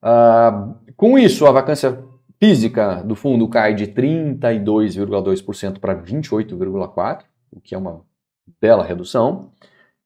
Uh, 0.02 0.76
com 0.96 1.18
isso, 1.18 1.46
a 1.46 1.52
vacância 1.52 2.04
física 2.40 3.04
do 3.04 3.16
fundo 3.16 3.48
cai 3.48 3.74
de 3.74 3.88
32,2% 3.88 5.80
para 5.80 5.96
28,4%, 5.96 7.24
o 7.52 7.60
que 7.60 7.74
é 7.74 7.78
uma 7.78 8.02
bela 8.62 8.84
redução. 8.84 9.52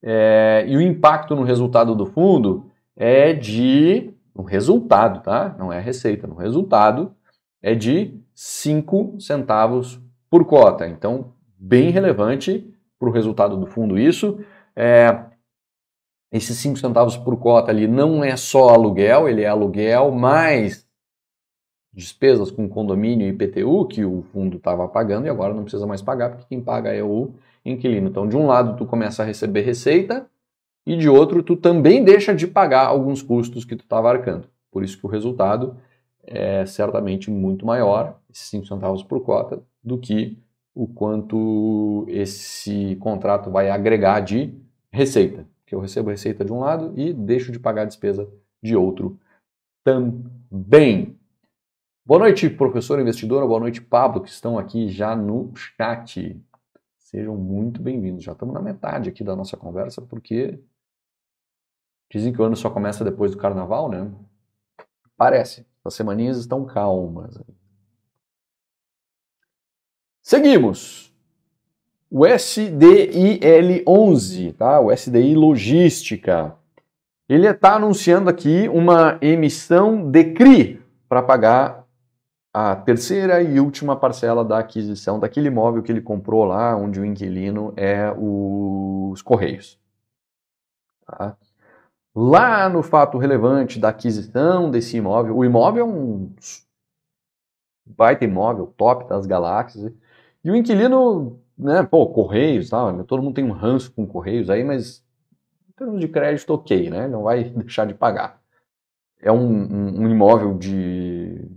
É, 0.04 0.66
e 0.68 0.76
o 0.76 0.82
impacto 0.82 1.36
no 1.36 1.44
resultado 1.44 1.96
do 1.96 2.06
fundo 2.06 2.66
é 2.96 3.34
de. 3.34 4.14
No 4.34 4.44
resultado, 4.44 5.22
tá? 5.22 5.54
Não 5.60 5.74
é 5.74 5.80
receita, 5.80 6.26
no 6.26 6.36
resultado 6.36 7.14
é 7.62 7.76
de 7.76 8.18
5 8.34 9.18
centavos 9.20 10.02
por 10.30 10.46
cota. 10.46 10.88
Então, 10.88 11.34
bem 11.60 11.92
relevante 11.92 12.66
para 12.98 13.10
o 13.10 13.12
resultado 13.12 13.58
do 13.58 13.68
fundo 13.68 14.00
isso. 14.00 14.40
É, 14.76 15.26
esses 16.32 16.58
5 16.58 16.78
centavos 16.78 17.18
por 17.18 17.38
cota 17.38 17.72
ali 17.72 17.88
não 17.88 18.24
é 18.24 18.38
só 18.38 18.70
aluguel, 18.70 19.28
ele 19.28 19.42
é 19.42 19.48
aluguel 19.48 20.12
mais 20.12 20.88
despesas 21.94 22.50
com 22.50 22.70
condomínio 22.70 23.28
e 23.28 23.32
IPTU 23.32 23.86
que 23.86 24.06
o 24.06 24.22
fundo 24.32 24.58
estava 24.58 24.88
pagando 24.88 25.28
e 25.28 25.30
agora 25.30 25.54
não 25.54 25.64
precisa 25.64 25.86
mais 25.86 26.02
pagar 26.02 26.30
porque 26.30 26.46
quem 26.48 26.62
paga 26.62 26.94
é 26.94 27.04
o 27.04 27.32
inquilino. 27.66 28.08
Então, 28.08 28.28
de 28.28 28.38
um 28.38 28.48
lado 28.48 28.78
tu 28.78 28.86
começa 28.86 29.24
a 29.24 29.26
receber 29.26 29.62
receita 29.62 30.26
e 30.86 30.96
de 30.96 31.10
outro 31.10 31.44
tu 31.44 31.58
também 31.58 32.04
deixa 32.04 32.34
de 32.34 32.48
pagar 32.48 32.88
alguns 32.88 33.22
custos 33.22 33.66
que 33.66 33.76
tu 33.76 33.84
estava 33.84 34.10
arcando. 34.10 34.48
Por 34.72 34.84
isso 34.84 34.98
que 34.98 35.06
o 35.06 35.10
resultado 35.10 35.76
é 36.24 36.66
certamente 36.66 37.30
muito 37.30 37.66
maior, 37.66 38.20
esses 38.32 38.48
5 38.50 38.68
centavos 38.68 39.04
por 39.04 39.22
cota, 39.22 39.62
do 39.84 39.98
que 39.98 40.38
o 40.74 40.88
quanto 40.88 42.06
esse 42.08 42.96
contrato 43.02 43.52
vai 43.52 43.70
agregar 43.70 44.22
de 44.22 44.54
receita. 44.92 45.46
Que 45.72 45.76
eu 45.76 45.80
recebo 45.80 46.10
receita 46.10 46.44
de 46.44 46.52
um 46.52 46.60
lado 46.60 46.94
e 47.00 47.14
deixo 47.14 47.50
de 47.50 47.58
pagar 47.58 47.86
despesa 47.86 48.30
de 48.62 48.76
outro 48.76 49.18
também. 49.86 51.18
Boa 52.06 52.20
noite, 52.20 52.50
professor 52.50 53.00
investidora. 53.00 53.48
Boa 53.48 53.62
noite, 53.62 53.82
Pablo, 53.82 54.22
que 54.22 54.28
estão 54.28 54.60
aqui 54.60 54.90
já 54.90 55.16
no 55.16 55.56
chat. 55.56 56.38
Sejam 56.98 57.38
muito 57.38 57.82
bem-vindos. 57.82 58.22
Já 58.22 58.34
estamos 58.34 58.54
na 58.54 58.62
metade 58.62 59.08
aqui 59.08 59.24
da 59.24 59.34
nossa 59.34 59.56
conversa, 59.56 60.02
porque 60.02 60.62
dizem 62.12 62.34
que 62.34 62.42
o 62.42 62.44
ano 62.44 62.58
só 62.58 62.70
começa 62.70 63.06
depois 63.06 63.32
do 63.32 63.38
carnaval, 63.38 63.88
né? 63.88 64.14
Parece. 65.16 65.66
As 65.86 65.94
semaninhas 65.94 66.36
estão 66.36 66.66
calmas. 66.66 67.42
Seguimos. 70.22 71.11
O 72.14 72.26
SDIL11, 72.26 74.54
tá? 74.58 74.82
O 74.82 74.92
SDI 74.92 75.34
Logística. 75.34 76.58
ele 77.30 77.48
está 77.48 77.76
anunciando 77.76 78.30
aqui 78.30 78.68
uma 78.68 79.18
emissão 79.22 80.12
de 80.12 80.34
CRI 80.34 80.84
para 81.08 81.24
pagar 81.24 81.88
a 82.54 82.76
terceira 82.76 83.42
e 83.42 83.62
última 83.62 83.96
parcela 83.96 84.44
da 84.44 84.60
aquisição 84.60 85.22
daquele 85.22 85.48
imóvel 85.48 85.82
que 85.82 85.90
ele 85.90 86.02
comprou 86.02 86.44
lá, 86.44 86.76
onde 86.76 87.00
o 87.00 87.06
inquilino 87.06 87.74
é 87.78 88.14
os 88.18 89.22
Correios. 89.22 89.80
Tá? 91.06 91.38
Lá 92.14 92.68
no 92.68 92.84
fato 92.84 93.18
relevante 93.18 93.80
da 93.80 93.88
aquisição 93.88 94.70
desse 94.70 94.98
imóvel, 94.98 95.38
o 95.38 95.46
imóvel 95.46 95.86
é 95.86 95.88
um 95.88 96.30
baita 97.86 98.26
imóvel, 98.26 98.68
top 98.76 99.08
das 99.08 99.26
galáxias, 99.26 99.94
e 100.44 100.52
o 100.52 100.56
inquilino, 100.56 101.40
né, 101.62 101.84
pô, 101.84 102.08
Correios, 102.08 102.70
tá, 102.70 103.04
todo 103.04 103.22
mundo 103.22 103.36
tem 103.36 103.44
um 103.44 103.52
ranço 103.52 103.92
com 103.92 104.08
Correios 104.08 104.50
aí, 104.50 104.64
mas 104.64 105.04
em 105.70 105.74
termos 105.74 106.00
de 106.00 106.08
crédito, 106.08 106.54
ok, 106.54 106.90
né, 106.90 107.08
não 107.08 107.24
vai 107.24 107.44
deixar 107.52 107.86
de 107.86 107.94
pagar. 107.94 108.42
É 109.20 109.32
um, 109.32 109.38
um, 109.38 110.02
um 110.02 110.10
imóvel 110.10 110.58
de 110.58 111.48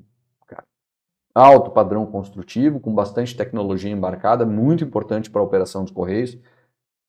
alto 1.34 1.70
padrão 1.72 2.06
construtivo, 2.06 2.78
com 2.78 2.94
bastante 2.94 3.36
tecnologia 3.36 3.90
embarcada, 3.90 4.46
muito 4.46 4.84
importante 4.84 5.28
para 5.30 5.40
a 5.40 5.44
operação 5.44 5.82
dos 5.82 5.92
Correios. 5.92 6.38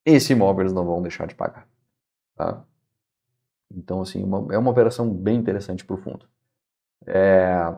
Esse 0.04 0.34
imóvel 0.34 0.64
eles 0.64 0.74
não 0.74 0.86
vão 0.86 1.02
deixar 1.02 1.28
de 1.28 1.36
pagar. 1.36 1.68
Tá? 2.36 2.64
Então, 3.72 4.02
assim, 4.02 4.24
uma, 4.24 4.54
é 4.54 4.58
uma 4.58 4.72
operação 4.72 5.14
bem 5.14 5.38
interessante 5.38 5.86
para 5.86 5.96
o 5.96 6.00
fundo. 6.00 6.28
É, 7.06 7.76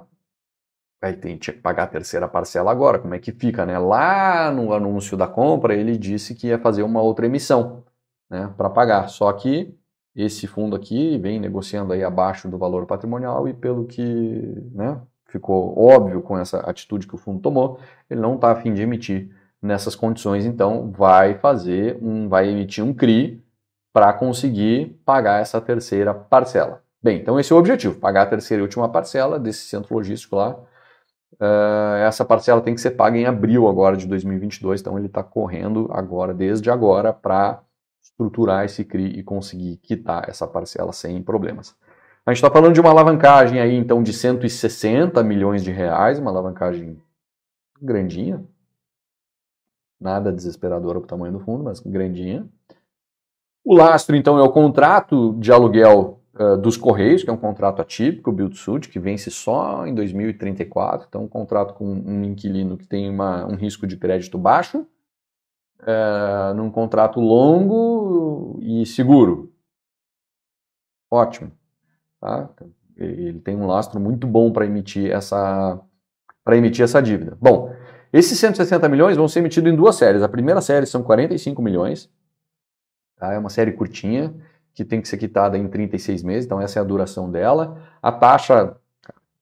aí 1.01 1.15
tem 1.15 1.37
que 1.37 1.51
pagar 1.51 1.83
a 1.83 1.87
terceira 1.87 2.27
parcela 2.27 2.71
agora, 2.71 2.99
como 2.99 3.13
é 3.13 3.19
que 3.19 3.31
fica, 3.31 3.65
né? 3.65 3.77
Lá 3.77 4.51
no 4.51 4.73
anúncio 4.73 5.15
da 5.15 5.27
compra, 5.27 5.75
ele 5.75 5.97
disse 5.97 6.33
que 6.35 6.47
ia 6.47 6.59
fazer 6.59 6.83
uma 6.83 7.01
outra 7.01 7.25
emissão, 7.25 7.83
né, 8.29 8.51
para 8.57 8.69
pagar. 8.69 9.07
Só 9.09 9.31
que 9.33 9.73
esse 10.15 10.47
fundo 10.47 10.75
aqui 10.75 11.17
vem 11.19 11.39
negociando 11.39 11.93
aí 11.93 12.03
abaixo 12.03 12.49
do 12.49 12.57
valor 12.57 12.85
patrimonial 12.85 13.47
e 13.47 13.53
pelo 13.53 13.85
que, 13.85 14.01
né, 14.73 14.99
ficou 15.27 15.77
óbvio 15.77 16.21
com 16.21 16.37
essa 16.37 16.59
atitude 16.61 17.07
que 17.07 17.15
o 17.15 17.17
fundo 17.17 17.39
tomou, 17.41 17.79
ele 18.09 18.19
não 18.19 18.35
está 18.35 18.51
a 18.51 18.55
fim 18.55 18.73
de 18.73 18.81
emitir 18.81 19.29
nessas 19.61 19.95
condições, 19.95 20.45
então 20.45 20.91
vai 20.91 21.35
fazer 21.35 21.97
um, 22.01 22.27
vai 22.27 22.49
emitir 22.49 22.83
um 22.83 22.93
CRI 22.93 23.43
para 23.93 24.13
conseguir 24.13 24.99
pagar 25.05 25.41
essa 25.41 25.59
terceira 25.59 26.13
parcela. 26.13 26.81
Bem, 27.01 27.19
então 27.19 27.39
esse 27.39 27.51
é 27.51 27.55
o 27.55 27.59
objetivo, 27.59 27.99
pagar 27.99 28.23
a 28.23 28.25
terceira 28.25 28.61
e 28.61 28.63
última 28.63 28.89
parcela 28.89 29.39
desse 29.39 29.67
centro 29.67 29.95
logístico 29.95 30.35
lá. 30.35 30.57
Uh, 31.39 31.97
essa 32.05 32.25
parcela 32.25 32.61
tem 32.61 32.73
que 32.73 32.81
ser 32.81 32.91
paga 32.91 33.17
em 33.17 33.25
abril 33.25 33.67
agora 33.67 33.95
de 33.95 34.07
2022, 34.07 34.81
então 34.81 34.97
ele 34.97 35.05
está 35.05 35.21
correndo 35.21 35.87
agora, 35.91 36.33
desde 36.33 36.71
agora, 36.71 37.13
para 37.13 37.61
estruturar 38.01 38.65
esse 38.65 38.83
CRI 38.83 39.19
e 39.19 39.23
conseguir 39.23 39.77
quitar 39.77 40.27
essa 40.27 40.47
parcela 40.47 40.91
sem 40.91 41.21
problemas. 41.21 41.75
A 42.25 42.31
gente 42.31 42.43
está 42.43 42.51
falando 42.51 42.73
de 42.73 42.81
uma 42.81 42.89
alavancagem 42.89 43.59
aí, 43.59 43.75
então, 43.75 44.01
de 44.03 44.11
160 44.11 45.23
milhões 45.23 45.63
de 45.63 45.71
reais, 45.71 46.19
uma 46.19 46.31
alavancagem 46.31 46.97
grandinha. 47.81 48.43
Nada 49.99 50.33
desesperadora 50.33 50.99
para 50.99 51.05
o 51.05 51.07
tamanho 51.07 51.33
do 51.33 51.39
fundo, 51.39 51.63
mas 51.63 51.79
grandinha. 51.79 52.45
O 53.63 53.75
lastro, 53.75 54.15
então, 54.15 54.37
é 54.37 54.41
o 54.41 54.51
contrato 54.51 55.35
de 55.39 55.51
aluguel 55.51 56.19
uh, 56.39 56.57
dos 56.57 56.77
Correios, 56.77 57.23
que 57.23 57.29
é 57.29 57.33
um 57.33 57.37
contrato 57.37 57.81
atípico, 57.81 58.31
build 58.31 58.57
suit, 58.57 58.89
que 58.89 58.99
vence 58.99 59.29
só 59.29 59.85
em 59.85 59.93
2034. 59.93 61.07
Então, 61.07 61.23
um 61.23 61.27
contrato 61.27 61.73
com 61.73 61.85
um 61.85 62.23
inquilino 62.23 62.77
que 62.77 62.87
tem 62.87 63.09
uma, 63.09 63.45
um 63.45 63.55
risco 63.55 63.85
de 63.85 63.97
crédito 63.97 64.37
baixo, 64.37 64.85
uh, 65.81 66.53
num 66.55 66.69
contrato 66.69 67.19
longo 67.19 68.59
e 68.61 68.85
seguro. 68.85 69.51
Ótimo. 71.11 71.51
Tá? 72.19 72.49
Ele 72.95 73.39
tem 73.39 73.55
um 73.55 73.67
lastro 73.67 73.99
muito 73.99 74.27
bom 74.27 74.51
para 74.51 74.65
emitir 74.65 75.11
essa 75.11 75.79
para 76.43 76.55
emitir 76.55 76.83
essa 76.83 77.01
dívida. 77.01 77.37
Bom, 77.41 77.75
esses 78.11 78.39
160 78.39 78.87
milhões 78.87 79.17
vão 79.17 79.27
ser 79.27 79.39
emitidos 79.39 79.71
em 79.71 79.75
duas 79.75 79.95
séries. 79.95 80.23
A 80.23 80.29
primeira 80.29 80.61
série 80.61 80.85
são 80.85 81.03
45 81.03 81.61
milhões, 81.61 82.09
tá? 83.17 83.33
é 83.33 83.37
uma 83.37 83.49
série 83.49 83.73
curtinha, 83.73 84.33
que 84.77 84.85
tem 84.85 85.01
que 85.01 85.07
ser 85.07 85.17
quitada 85.17 85.57
em 85.57 85.67
36 85.67 86.21
meses, 86.21 86.45
então 86.45 86.61
essa 86.61 86.77
é 86.77 86.81
a 86.83 86.85
duração 86.85 87.31
dela. 87.31 87.81
A 87.99 88.11
taxa, 88.11 88.77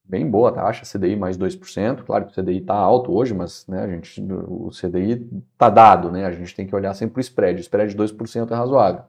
bem 0.02 0.26
boa 0.26 0.48
a 0.48 0.52
taxa, 0.52 0.98
CDI 0.98 1.14
mais 1.14 1.36
2%, 1.36 2.04
claro 2.04 2.24
que 2.24 2.32
o 2.32 2.42
CDI 2.42 2.60
está 2.60 2.72
alto 2.74 3.12
hoje, 3.12 3.34
mas 3.34 3.66
né, 3.66 3.82
a 3.82 3.86
gente, 3.86 4.18
o 4.22 4.70
CDI 4.70 5.28
está 5.52 5.68
dado, 5.68 6.10
né? 6.10 6.24
a 6.24 6.30
gente 6.30 6.54
tem 6.54 6.66
que 6.66 6.74
olhar 6.74 6.94
sempre 6.94 7.18
o 7.18 7.20
spread, 7.20 7.58
o 7.58 7.60
spread 7.60 7.94
de 7.94 8.02
2% 8.02 8.50
é 8.50 8.54
razoável. 8.54 9.02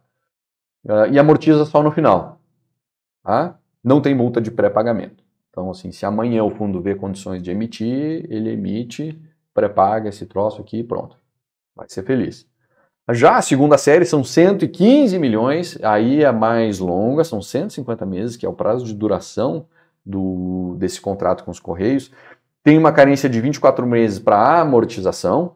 Uh, 0.83 1.07
e 1.09 1.17
amortiza 1.17 1.63
só 1.63 1.81
no 1.81 1.91
final. 1.91 2.41
Tá? 3.23 3.57
Não 3.81 4.01
tem 4.01 4.13
multa 4.13 4.41
de 4.41 4.51
pré-pagamento. 4.51 5.23
Então, 5.49 5.69
assim, 5.71 5.93
se 5.93 6.05
amanhã 6.05 6.43
o 6.43 6.51
fundo 6.51 6.81
vê 6.81 6.93
condições 6.93 7.41
de 7.41 7.51
emitir, 7.51 8.25
ele 8.29 8.49
emite, 8.49 9.17
pré-paga 9.53 10.09
esse 10.09 10.25
troço 10.25 10.61
aqui 10.61 10.79
e 10.79 10.83
pronto. 10.83 11.17
Vai 11.73 11.87
ser 11.87 12.03
feliz. 12.03 12.45
Já 13.13 13.37
a 13.37 13.41
segunda 13.41 13.77
série 13.77 14.05
são 14.05 14.23
115 14.23 15.17
milhões, 15.17 15.77
aí 15.81 16.23
é 16.23 16.31
mais 16.31 16.79
longa, 16.79 17.23
são 17.23 17.41
150 17.41 18.05
meses, 18.05 18.35
que 18.35 18.45
é 18.45 18.49
o 18.49 18.53
prazo 18.53 18.85
de 18.85 18.93
duração 18.93 19.65
do, 20.05 20.75
desse 20.77 20.99
contrato 20.99 21.45
com 21.45 21.51
os 21.51 21.59
Correios. 21.59 22.11
Tem 22.63 22.77
uma 22.77 22.91
carência 22.91 23.29
de 23.29 23.39
24 23.39 23.87
meses 23.87 24.19
para 24.19 24.59
amortização. 24.59 25.55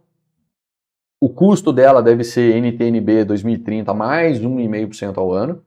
O 1.20 1.28
custo 1.28 1.74
dela 1.74 2.02
deve 2.02 2.24
ser 2.24 2.56
NTNB 2.56 3.26
2030 3.26 3.94
mais 3.94 4.40
1,5% 4.40 5.18
ao 5.18 5.34
ano. 5.34 5.62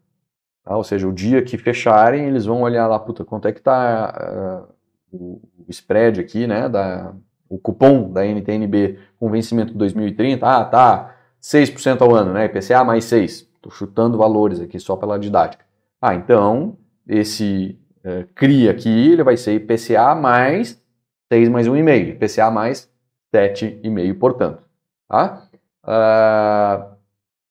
Tá? 0.65 0.75
Ou 0.75 0.85
seja, 0.85 1.07
o 1.07 1.13
dia 1.13 1.43
que 1.43 1.59
fecharem, 1.59 2.27
eles 2.27 2.47
vão 2.47 2.63
olhar 2.63 2.87
lá, 2.87 2.99
puta, 2.99 3.27
quanto 3.27 3.47
é 3.47 3.53
que 3.53 3.59
está 3.59 4.67
uh, 4.67 4.75
o 5.13 5.41
spread 5.69 6.19
aqui, 6.19 6.47
né, 6.47 6.67
da, 6.67 7.15
o 7.47 7.59
cupom 7.59 8.11
da 8.11 8.25
NTNB 8.25 8.99
com 9.19 9.31
vencimento 9.31 9.75
2030, 9.75 10.47
ah, 10.47 10.65
tá 10.65 11.14
6% 11.45 12.01
ao 12.01 12.15
ano, 12.15 12.33
né, 12.33 12.47
IPCA 12.47 12.83
mais 12.83 13.05
6, 13.05 13.33
estou 13.57 13.71
chutando 13.71 14.17
valores 14.17 14.61
aqui 14.61 14.81
só 14.81 14.97
pela 14.97 15.19
didática. 15.19 15.63
Ah, 16.01 16.15
então, 16.15 16.79
esse 17.07 17.79
uh, 18.03 18.27
CRI 18.35 18.71
aqui, 18.71 18.89
ele 18.89 19.23
vai 19.23 19.37
ser 19.37 19.55
IPCA 19.57 20.15
mais 20.15 20.83
6 21.31 21.49
mais 21.51 21.69
1,5, 21.69 22.15
IPCA 22.15 22.51
mais 22.51 22.91
7,5, 23.35 24.19
portanto. 24.19 24.63
Tá? 25.07 25.47
Uh, 25.85 26.95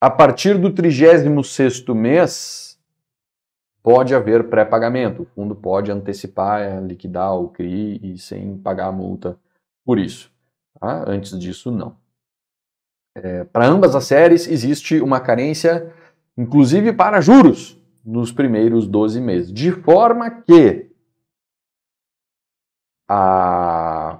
a 0.02 0.10
partir 0.10 0.58
do 0.58 0.72
36º 0.72 1.94
mês, 1.94 2.80
pode 3.84 4.16
haver 4.16 4.50
pré-pagamento. 4.50 5.22
O 5.22 5.26
fundo 5.26 5.54
pode 5.56 5.92
antecipar, 5.92 6.62
é, 6.62 6.80
liquidar 6.82 7.36
o 7.36 7.50
CRI 7.50 8.00
e 8.02 8.18
sem 8.18 8.58
pagar 8.58 8.88
a 8.88 8.92
multa 8.92 9.38
por 9.86 10.00
isso. 10.00 10.32
Tá? 10.80 11.04
Antes 11.08 11.38
disso, 11.38 11.70
não. 11.70 11.96
É, 13.16 13.44
para 13.44 13.68
ambas 13.68 13.96
as 13.96 14.06
séries, 14.06 14.48
existe 14.48 15.00
uma 15.00 15.20
carência, 15.20 15.94
inclusive 16.38 16.94
para 16.94 17.22
juros, 17.22 17.80
nos 18.04 18.32
primeiros 18.32 18.88
12 18.88 19.22
meses. 19.22 19.54
De 19.54 19.72
forma 19.72 20.30
que 20.30 20.90
a... 23.08 24.20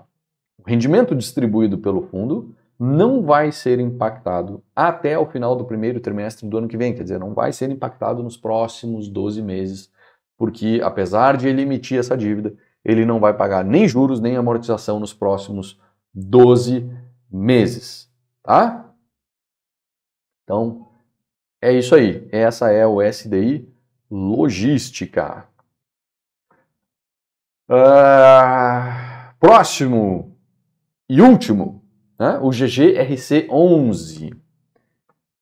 o 0.60 0.70
rendimento 0.70 1.16
distribuído 1.16 1.78
pelo 1.78 2.04
fundo 2.04 2.56
não 2.80 3.24
vai 3.24 3.52
ser 3.52 3.80
impactado 3.80 4.64
até 4.76 5.18
o 5.18 5.26
final 5.26 5.56
do 5.56 5.66
primeiro 5.66 6.00
trimestre 6.00 6.48
do 6.48 6.58
ano 6.58 6.68
que 6.68 6.78
vem, 6.78 6.94
quer 6.94 7.04
dizer, 7.04 7.20
não 7.20 7.34
vai 7.34 7.54
ser 7.54 7.70
impactado 7.70 8.22
nos 8.22 8.36
próximos 8.36 9.08
12 9.08 9.42
meses, 9.42 9.92
porque 10.38 10.82
apesar 10.84 11.38
de 11.38 11.48
ele 11.48 11.62
emitir 11.62 12.00
essa 12.00 12.18
dívida, 12.18 12.54
ele 12.84 13.06
não 13.06 13.20
vai 13.20 13.34
pagar 13.34 13.64
nem 13.64 13.88
juros 13.88 14.20
nem 14.20 14.36
amortização 14.36 15.00
nos 15.00 15.14
próximos 15.14 15.80
12 16.14 16.90
meses, 17.32 18.10
tá? 18.44 18.83
Então, 20.44 20.88
é 21.62 21.72
isso 21.72 21.96
aí. 21.96 22.28
Essa 22.32 22.72
é 22.72 22.86
o 22.86 23.02
SDI 23.02 23.72
Logística. 24.10 25.48
Uh, 27.70 29.34
próximo 29.40 30.38
e 31.10 31.22
último 31.22 31.84
né? 32.20 32.40
o 32.40 32.50
GGRC11. 32.50 34.36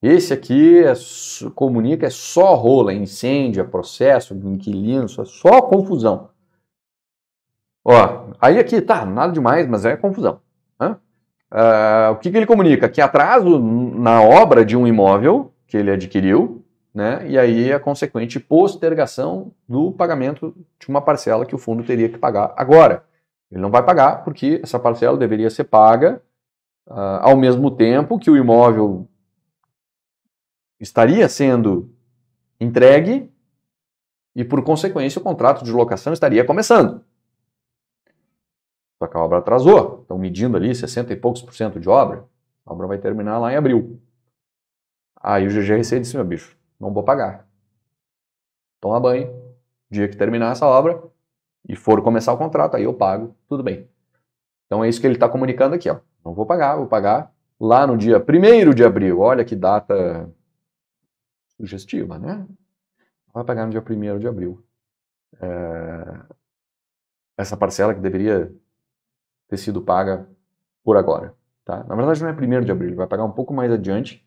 Esse 0.02 0.34
aqui 0.34 0.84
é, 0.84 0.94
comunica, 1.54 2.08
é 2.08 2.10
só 2.10 2.56
rola, 2.56 2.92
incêndio, 2.94 3.62
é 3.62 3.64
processo, 3.64 4.34
inquilino, 4.34 5.08
só, 5.08 5.24
só 5.24 5.62
confusão. 5.62 6.32
Ó, 7.86 8.32
aí 8.40 8.58
aqui 8.58 8.82
tá, 8.82 9.06
nada 9.06 9.32
demais, 9.32 9.68
mas 9.68 9.86
é 9.86 9.96
confusão. 9.96 10.42
Né? 10.80 10.98
Uh, 11.52 12.14
o 12.14 12.16
que, 12.18 12.32
que 12.32 12.38
ele 12.38 12.46
comunica? 12.46 12.88
Que 12.88 13.02
atraso 13.02 13.60
na 13.60 14.22
obra 14.22 14.64
de 14.64 14.78
um 14.78 14.88
imóvel 14.88 15.52
que 15.68 15.76
ele 15.76 15.92
adquiriu, 15.92 16.64
né? 16.94 17.28
E 17.28 17.38
aí 17.38 17.74
a 17.74 17.80
consequente 17.80 18.40
postergação 18.40 19.52
do 19.68 19.92
pagamento 19.92 20.56
de 20.80 20.88
uma 20.88 21.02
parcela 21.02 21.46
que 21.46 21.56
o 21.56 21.58
fundo 21.58 21.84
teria 21.84 22.08
que 22.08 22.18
pagar 22.18 22.54
agora. 22.56 23.04
Ele 23.52 23.62
não 23.62 23.70
vai 23.70 23.84
pagar 23.84 24.24
porque 24.24 24.62
essa 24.64 24.80
parcela 24.80 25.18
deveria 25.18 25.50
ser 25.50 25.66
paga 25.66 26.22
uh, 26.88 27.20
ao 27.22 27.36
mesmo 27.36 27.70
tempo 27.70 28.18
que 28.18 28.32
o 28.32 28.38
imóvel 28.38 29.08
estaria 30.80 31.28
sendo 31.28 31.94
entregue 32.60 33.30
e, 34.36 34.44
por 34.44 34.64
consequência, 34.64 35.20
o 35.20 35.24
contrato 35.24 35.64
de 35.66 35.72
locação 35.72 36.14
estaria 36.14 36.46
começando. 36.46 37.04
Só 39.02 39.08
que 39.08 39.18
a 39.18 39.20
obra 39.20 39.40
atrasou, 39.40 40.02
estão 40.04 40.16
medindo 40.16 40.56
ali 40.56 40.76
60 40.76 41.12
e 41.12 41.16
poucos 41.16 41.42
por 41.42 41.56
cento 41.56 41.80
de 41.80 41.90
obra, 41.90 42.24
a 42.64 42.72
obra 42.72 42.86
vai 42.86 43.00
terminar 43.00 43.40
lá 43.40 43.52
em 43.52 43.56
abril. 43.56 44.00
Aí 45.20 45.48
o 45.48 45.50
GGRC 45.50 46.02
disse, 46.02 46.16
meu 46.16 46.24
bicho, 46.24 46.56
não 46.80 46.94
vou 46.94 47.02
pagar. 47.02 47.48
Toma 48.80 49.00
banho, 49.00 49.34
dia 49.90 50.08
que 50.08 50.16
terminar 50.16 50.52
essa 50.52 50.68
obra 50.68 51.02
e 51.68 51.76
for 51.76 52.04
começar 52.04 52.32
o 52.32 52.38
contrato, 52.38 52.78
aí 52.78 52.84
eu 52.84 52.94
pago, 52.94 53.36
tudo 53.50 53.64
bem. 53.64 53.90
Então 54.68 54.84
é 54.84 54.90
isso 54.90 55.02
que 55.02 55.08
ele 55.08 55.16
está 55.16 55.28
comunicando 55.28 55.74
aqui, 55.74 55.90
ó. 55.90 56.00
Não 56.24 56.36
vou 56.36 56.46
pagar, 56.46 56.76
vou 56.76 56.86
pagar 56.86 57.34
lá 57.60 57.88
no 57.88 57.98
dia 57.98 58.20
1 58.20 58.72
de 58.76 58.84
abril. 58.84 59.20
Olha 59.20 59.44
que 59.44 59.56
data 59.56 60.32
sugestiva, 61.58 62.20
né? 62.20 62.46
Vai 63.34 63.44
pagar 63.44 63.66
no 63.66 63.72
dia 63.72 63.82
1 63.82 64.20
de 64.20 64.28
abril. 64.28 64.64
É... 65.42 66.20
Essa 67.36 67.58
parcela 67.58 67.96
que 67.96 68.00
deveria 68.00 68.54
ter 69.52 69.58
sido 69.58 69.82
paga 69.82 70.26
por 70.82 70.96
agora. 70.96 71.34
Tá? 71.66 71.84
Na 71.88 71.94
verdade, 71.94 72.24
não 72.24 72.30
é 72.30 72.60
1 72.60 72.64
de 72.64 72.72
abril, 72.72 72.90
ele 72.90 72.96
vai 72.96 73.06
pagar 73.06 73.26
um 73.26 73.32
pouco 73.32 73.54
mais 73.54 73.70
adiante. 73.70 74.26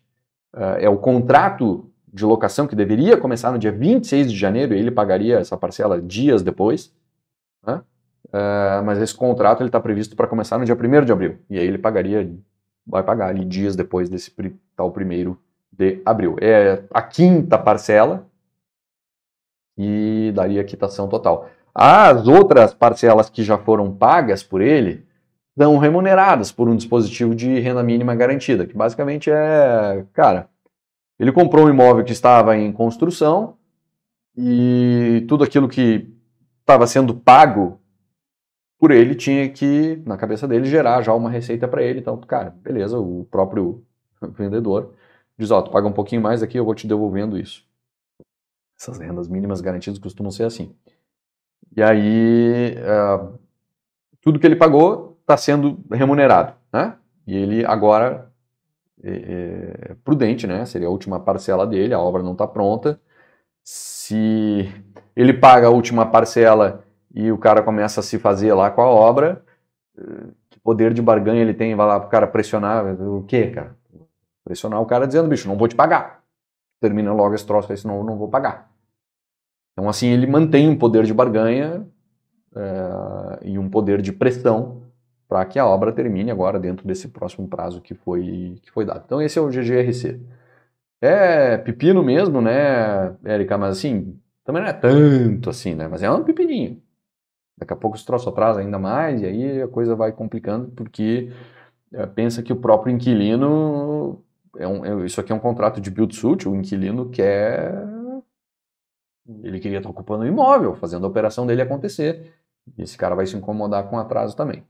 Uh, 0.53 0.77
é 0.79 0.87
o 0.87 0.97
contrato 0.97 1.89
de 2.13 2.23
locação 2.23 2.67
que 2.67 2.75
deveria 2.75 3.17
começar 3.17 3.51
no 3.51 3.57
dia 3.57 3.71
26 3.71 4.31
de 4.31 4.37
janeiro 4.37 4.73
e 4.73 4.79
ele 4.79 4.91
pagaria 4.91 5.39
essa 5.39 5.57
parcela 5.57 5.99
dias 5.99 6.43
depois. 6.43 6.93
Né? 7.65 7.81
Uh, 8.27 8.85
mas 8.85 9.01
esse 9.01 9.15
contrato 9.15 9.63
está 9.63 9.79
previsto 9.79 10.15
para 10.15 10.27
começar 10.27 10.59
no 10.59 10.63
dia 10.63 10.75
1 10.75 11.05
de 11.05 11.11
abril. 11.11 11.39
E 11.49 11.57
aí 11.57 11.65
ele 11.65 11.79
pagaria, 11.79 12.31
vai 12.85 13.01
pagar 13.01 13.29
ali 13.29 13.43
dias 13.43 13.75
depois 13.75 14.07
desse 14.07 14.31
tal 14.75 14.93
1 14.95 15.35
de 15.71 16.01
abril. 16.05 16.35
É 16.39 16.83
a 16.93 17.01
quinta 17.01 17.57
parcela 17.57 18.27
e 19.75 20.31
daria 20.35 20.63
quitação 20.63 21.09
total. 21.09 21.49
As 21.73 22.27
outras 22.27 22.75
parcelas 22.75 23.27
que 23.27 23.43
já 23.43 23.57
foram 23.57 23.91
pagas 23.91 24.43
por 24.43 24.61
ele 24.61 25.04
são 25.57 25.77
remuneradas 25.77 26.51
por 26.51 26.67
um 26.67 26.75
dispositivo 26.75 27.33
de 27.33 27.59
renda 27.59 27.81
mínima 27.81 28.13
garantida, 28.15 28.65
que 28.65 28.75
basicamente 28.75 29.31
é, 29.31 30.05
cara, 30.13 30.49
ele 31.17 31.31
comprou 31.31 31.65
um 31.65 31.69
imóvel 31.69 32.03
que 32.03 32.11
estava 32.11 32.57
em 32.57 32.71
construção 32.71 33.57
e 34.37 35.25
tudo 35.27 35.43
aquilo 35.43 35.69
que 35.69 36.13
estava 36.59 36.85
sendo 36.85 37.15
pago 37.15 37.79
por 38.77 38.91
ele 38.91 39.15
tinha 39.15 39.49
que, 39.49 40.01
na 40.05 40.17
cabeça 40.17 40.47
dele, 40.47 40.65
gerar 40.65 41.01
já 41.01 41.13
uma 41.13 41.29
receita 41.29 41.67
para 41.67 41.81
ele. 41.81 41.99
Então, 41.99 42.19
cara, 42.19 42.49
beleza, 42.61 42.99
o 42.99 43.25
próprio 43.25 43.83
vendedor 44.21 44.93
diz, 45.37 45.51
ó, 45.51 45.61
tu 45.61 45.71
paga 45.71 45.87
um 45.87 45.93
pouquinho 45.93 46.21
mais 46.21 46.43
aqui, 46.43 46.59
eu 46.59 46.65
vou 46.65 46.75
te 46.75 46.85
devolvendo 46.85 47.37
isso. 47.37 47.65
Essas 48.77 48.99
rendas 48.99 49.29
mínimas 49.29 49.61
garantidas 49.61 49.99
costumam 49.99 50.31
ser 50.31 50.43
assim. 50.43 50.75
E 51.75 51.81
aí, 51.81 52.75
uh, 52.75 53.39
tudo 54.21 54.37
que 54.37 54.45
ele 54.45 54.55
pagou 54.55 55.14
está 55.25 55.35
sendo 55.35 55.83
remunerado, 55.91 56.53
né? 56.71 56.95
E 57.25 57.35
ele 57.35 57.65
agora 57.65 58.31
é, 59.03 59.09
é, 59.09 59.95
prudente, 60.03 60.45
né? 60.45 60.65
Seria 60.65 60.87
a 60.87 60.91
última 60.91 61.19
parcela 61.19 61.65
dele, 61.65 61.93
a 61.93 61.99
obra 61.99 62.21
não 62.21 62.33
está 62.33 62.47
pronta. 62.47 63.01
Se 63.63 64.71
ele 65.15 65.33
paga 65.33 65.67
a 65.67 65.71
última 65.71 66.05
parcela 66.05 66.85
e 67.13 67.31
o 67.31 67.37
cara 67.37 67.63
começa 67.63 67.99
a 67.99 68.03
se 68.03 68.19
fazer 68.19 68.53
lá 68.53 68.69
com 68.69 68.81
a 68.81 68.87
obra, 68.87 69.43
que 70.49 70.59
poder 70.59 70.93
de 70.93 71.01
barganha 71.01 71.41
ele 71.41 71.53
tem? 71.53 71.75
Vai 71.75 71.87
lá 71.87 71.99
para 71.99 72.07
o 72.07 72.11
cara 72.11 72.27
pressionar, 72.27 72.85
o 73.01 73.23
quê, 73.23 73.49
cara? 73.49 73.75
Pressionar 74.43 74.79
o 74.79 74.85
cara 74.85 75.07
dizendo, 75.07 75.27
bicho, 75.27 75.47
não 75.47 75.57
vou 75.57 75.67
te 75.67 75.75
pagar. 75.75 76.23
Termina 76.79 77.11
logo 77.11 77.33
esse 77.33 77.45
troço 77.45 77.71
aí, 77.71 77.77
senão 77.77 77.97
eu 77.97 78.03
não 78.03 78.17
vou 78.17 78.27
pagar. 78.27 78.71
Então, 79.73 79.89
assim, 79.89 80.07
ele 80.07 80.27
mantém 80.27 80.69
um 80.69 80.77
poder 80.77 81.03
de 81.03 81.13
barganha 81.13 81.87
é, 82.55 83.39
e 83.41 83.57
um 83.57 83.69
poder 83.69 84.01
de 84.01 84.13
pressão 84.13 84.84
para 85.27 85.45
que 85.45 85.59
a 85.59 85.65
obra 85.65 85.91
termine 85.91 86.31
agora 86.31 86.59
dentro 86.59 86.87
desse 86.87 87.07
próximo 87.09 87.47
prazo 87.47 87.81
que 87.81 87.93
foi, 87.93 88.59
que 88.61 88.71
foi 88.71 88.85
dado. 88.85 89.03
Então, 89.05 89.21
esse 89.21 89.39
é 89.39 89.41
o 89.41 89.49
GGRC. 89.49 90.19
É 91.01 91.57
pepino 91.57 92.03
mesmo, 92.03 92.41
né, 92.41 93.15
Érica? 93.23 93.57
Mas, 93.57 93.77
assim, 93.77 94.19
também 94.43 94.61
não 94.61 94.69
é 94.69 94.73
tanto 94.73 95.49
assim, 95.49 95.75
né? 95.75 95.87
Mas 95.87 96.03
é 96.03 96.11
um 96.11 96.23
pepininho. 96.23 96.81
Daqui 97.57 97.73
a 97.73 97.75
pouco 97.75 97.97
esse 97.97 98.05
troço 98.05 98.29
atrasa 98.29 98.59
ainda 98.59 98.77
mais 98.77 99.21
e 99.21 99.25
aí 99.25 99.61
a 99.61 99.67
coisa 99.67 99.95
vai 99.95 100.11
complicando 100.11 100.69
porque 100.71 101.31
é, 101.93 102.05
pensa 102.05 102.43
que 102.43 102.51
o 102.51 102.57
próprio 102.57 102.93
inquilino 102.93 104.21
é 104.57 104.67
um, 104.67 104.85
é, 104.85 105.05
isso 105.05 105.19
aqui 105.19 105.31
é 105.31 105.35
um 105.35 105.39
contrato 105.39 105.81
de 105.81 105.89
build 105.91 106.15
suit, 106.15 106.47
o 106.47 106.55
inquilino 106.55 107.09
quer. 107.09 107.73
Ele 109.43 109.59
queria 109.59 109.79
estar 109.79 109.89
ocupando 109.89 110.23
o 110.23 110.27
imóvel, 110.27 110.75
fazendo 110.75 111.05
a 111.05 111.09
operação 111.09 111.47
dele 111.47 111.61
acontecer. 111.61 112.33
E 112.77 112.83
esse 112.83 112.97
cara 112.97 113.15
vai 113.15 113.25
se 113.25 113.35
incomodar 113.35 113.89
com 113.89 113.97
atraso 113.97 114.35
também. 114.35 114.63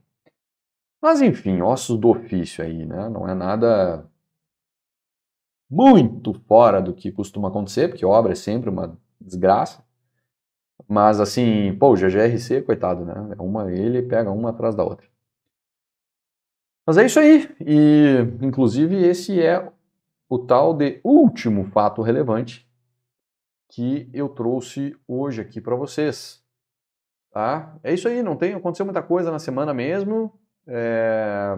Mas 1.00 1.20
enfim, 1.20 1.60
ossos 1.62 1.98
do 1.98 2.08
ofício 2.08 2.64
aí, 2.64 2.84
né? 2.86 3.08
Não 3.08 3.28
é 3.28 3.34
nada 3.34 4.08
muito 5.68 6.32
fora 6.46 6.80
do 6.80 6.94
que 6.94 7.10
costuma 7.12 7.48
acontecer, 7.48 7.88
porque 7.88 8.04
obra 8.06 8.32
é 8.32 8.36
sempre 8.36 8.70
uma 8.70 8.98
desgraça. 9.20 9.84
Mas 10.88 11.20
assim, 11.20 11.76
pô, 11.78 11.92
o 11.92 11.96
GGRC, 11.96 12.62
coitado, 12.62 13.04
né? 13.04 13.34
É 13.38 13.42
uma 13.42 13.72
ele 13.72 14.02
pega 14.02 14.30
uma 14.30 14.50
atrás 14.50 14.74
da 14.74 14.84
outra. 14.84 15.06
Mas 16.86 16.96
é 16.96 17.06
isso 17.06 17.18
aí. 17.18 17.48
E, 17.60 18.18
inclusive, 18.40 18.96
esse 18.96 19.42
é 19.42 19.72
o 20.28 20.38
tal 20.38 20.72
de 20.72 21.00
último 21.02 21.64
fato 21.64 22.00
relevante 22.02 22.68
que 23.68 24.08
eu 24.12 24.28
trouxe 24.28 24.96
hoje 25.08 25.40
aqui 25.40 25.60
para 25.60 25.74
vocês. 25.74 26.42
Tá? 27.32 27.76
É 27.82 27.92
isso 27.92 28.08
aí, 28.08 28.22
não 28.22 28.36
tem, 28.36 28.54
aconteceu 28.54 28.86
muita 28.86 29.02
coisa 29.02 29.30
na 29.30 29.38
semana 29.38 29.74
mesmo. 29.74 30.32
É, 30.66 31.56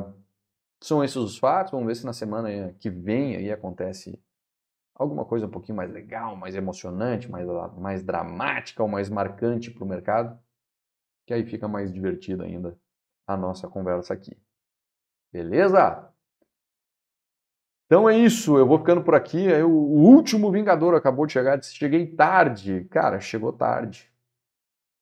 são 0.80 1.02
esses 1.02 1.16
os 1.16 1.38
fatos, 1.38 1.72
vamos 1.72 1.86
ver 1.86 1.96
se 1.96 2.04
na 2.04 2.12
semana 2.12 2.72
que 2.74 2.90
vem 2.90 3.36
aí 3.36 3.50
acontece 3.50 4.20
alguma 4.94 5.24
coisa 5.24 5.46
um 5.46 5.50
pouquinho 5.50 5.76
mais 5.76 5.90
legal, 5.90 6.36
mais 6.36 6.54
emocionante, 6.54 7.30
mais, 7.30 7.46
mais 7.76 8.02
dramática 8.02 8.82
ou 8.82 8.88
mais 8.88 9.08
marcante 9.08 9.70
para 9.70 9.84
o 9.84 9.88
mercado, 9.88 10.38
que 11.26 11.32
aí 11.32 11.44
fica 11.44 11.68
mais 11.68 11.92
divertida 11.92 12.44
ainda 12.44 12.76
a 13.26 13.36
nossa 13.36 13.68
conversa 13.68 14.14
aqui. 14.14 14.36
Beleza? 15.32 16.12
Então 17.86 18.08
é 18.08 18.18
isso, 18.18 18.58
eu 18.58 18.66
vou 18.66 18.78
ficando 18.78 19.02
por 19.02 19.14
aqui. 19.14 19.44
Eu, 19.44 19.70
o 19.70 20.00
último 20.00 20.50
Vingador 20.50 20.94
acabou 20.94 21.26
de 21.26 21.32
chegar, 21.32 21.56
disse, 21.56 21.74
cheguei 21.74 22.06
tarde. 22.06 22.84
Cara, 22.90 23.20
chegou 23.20 23.52
tarde. 23.52 24.12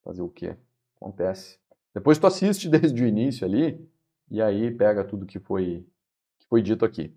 Fazer 0.05 0.23
o 0.23 0.29
quê? 0.29 0.57
Acontece. 0.97 1.59
Depois 1.92 2.19
tu 2.19 2.27
assiste 2.27 2.69
desde 2.71 3.03
o 3.03 3.07
início 3.07 3.45
ali 3.47 3.88
e 4.31 4.43
aí 4.43 4.71
pega 4.71 5.05
tudo 5.05 5.27
que 5.27 5.39
foi, 5.39 5.87
que 6.39 6.47
foi 6.47 6.62
dito 6.62 6.85
aqui. 6.85 7.15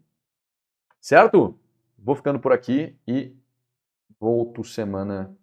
Certo? 0.99 1.59
Vou 1.97 2.15
ficando 2.15 2.39
por 2.39 2.51
aqui 2.51 2.97
e 3.07 3.35
volto 4.19 4.63
semana 4.63 5.35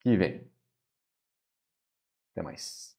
que 0.00 0.16
vem. 0.16 0.48
Até 2.32 2.42
mais. 2.42 2.95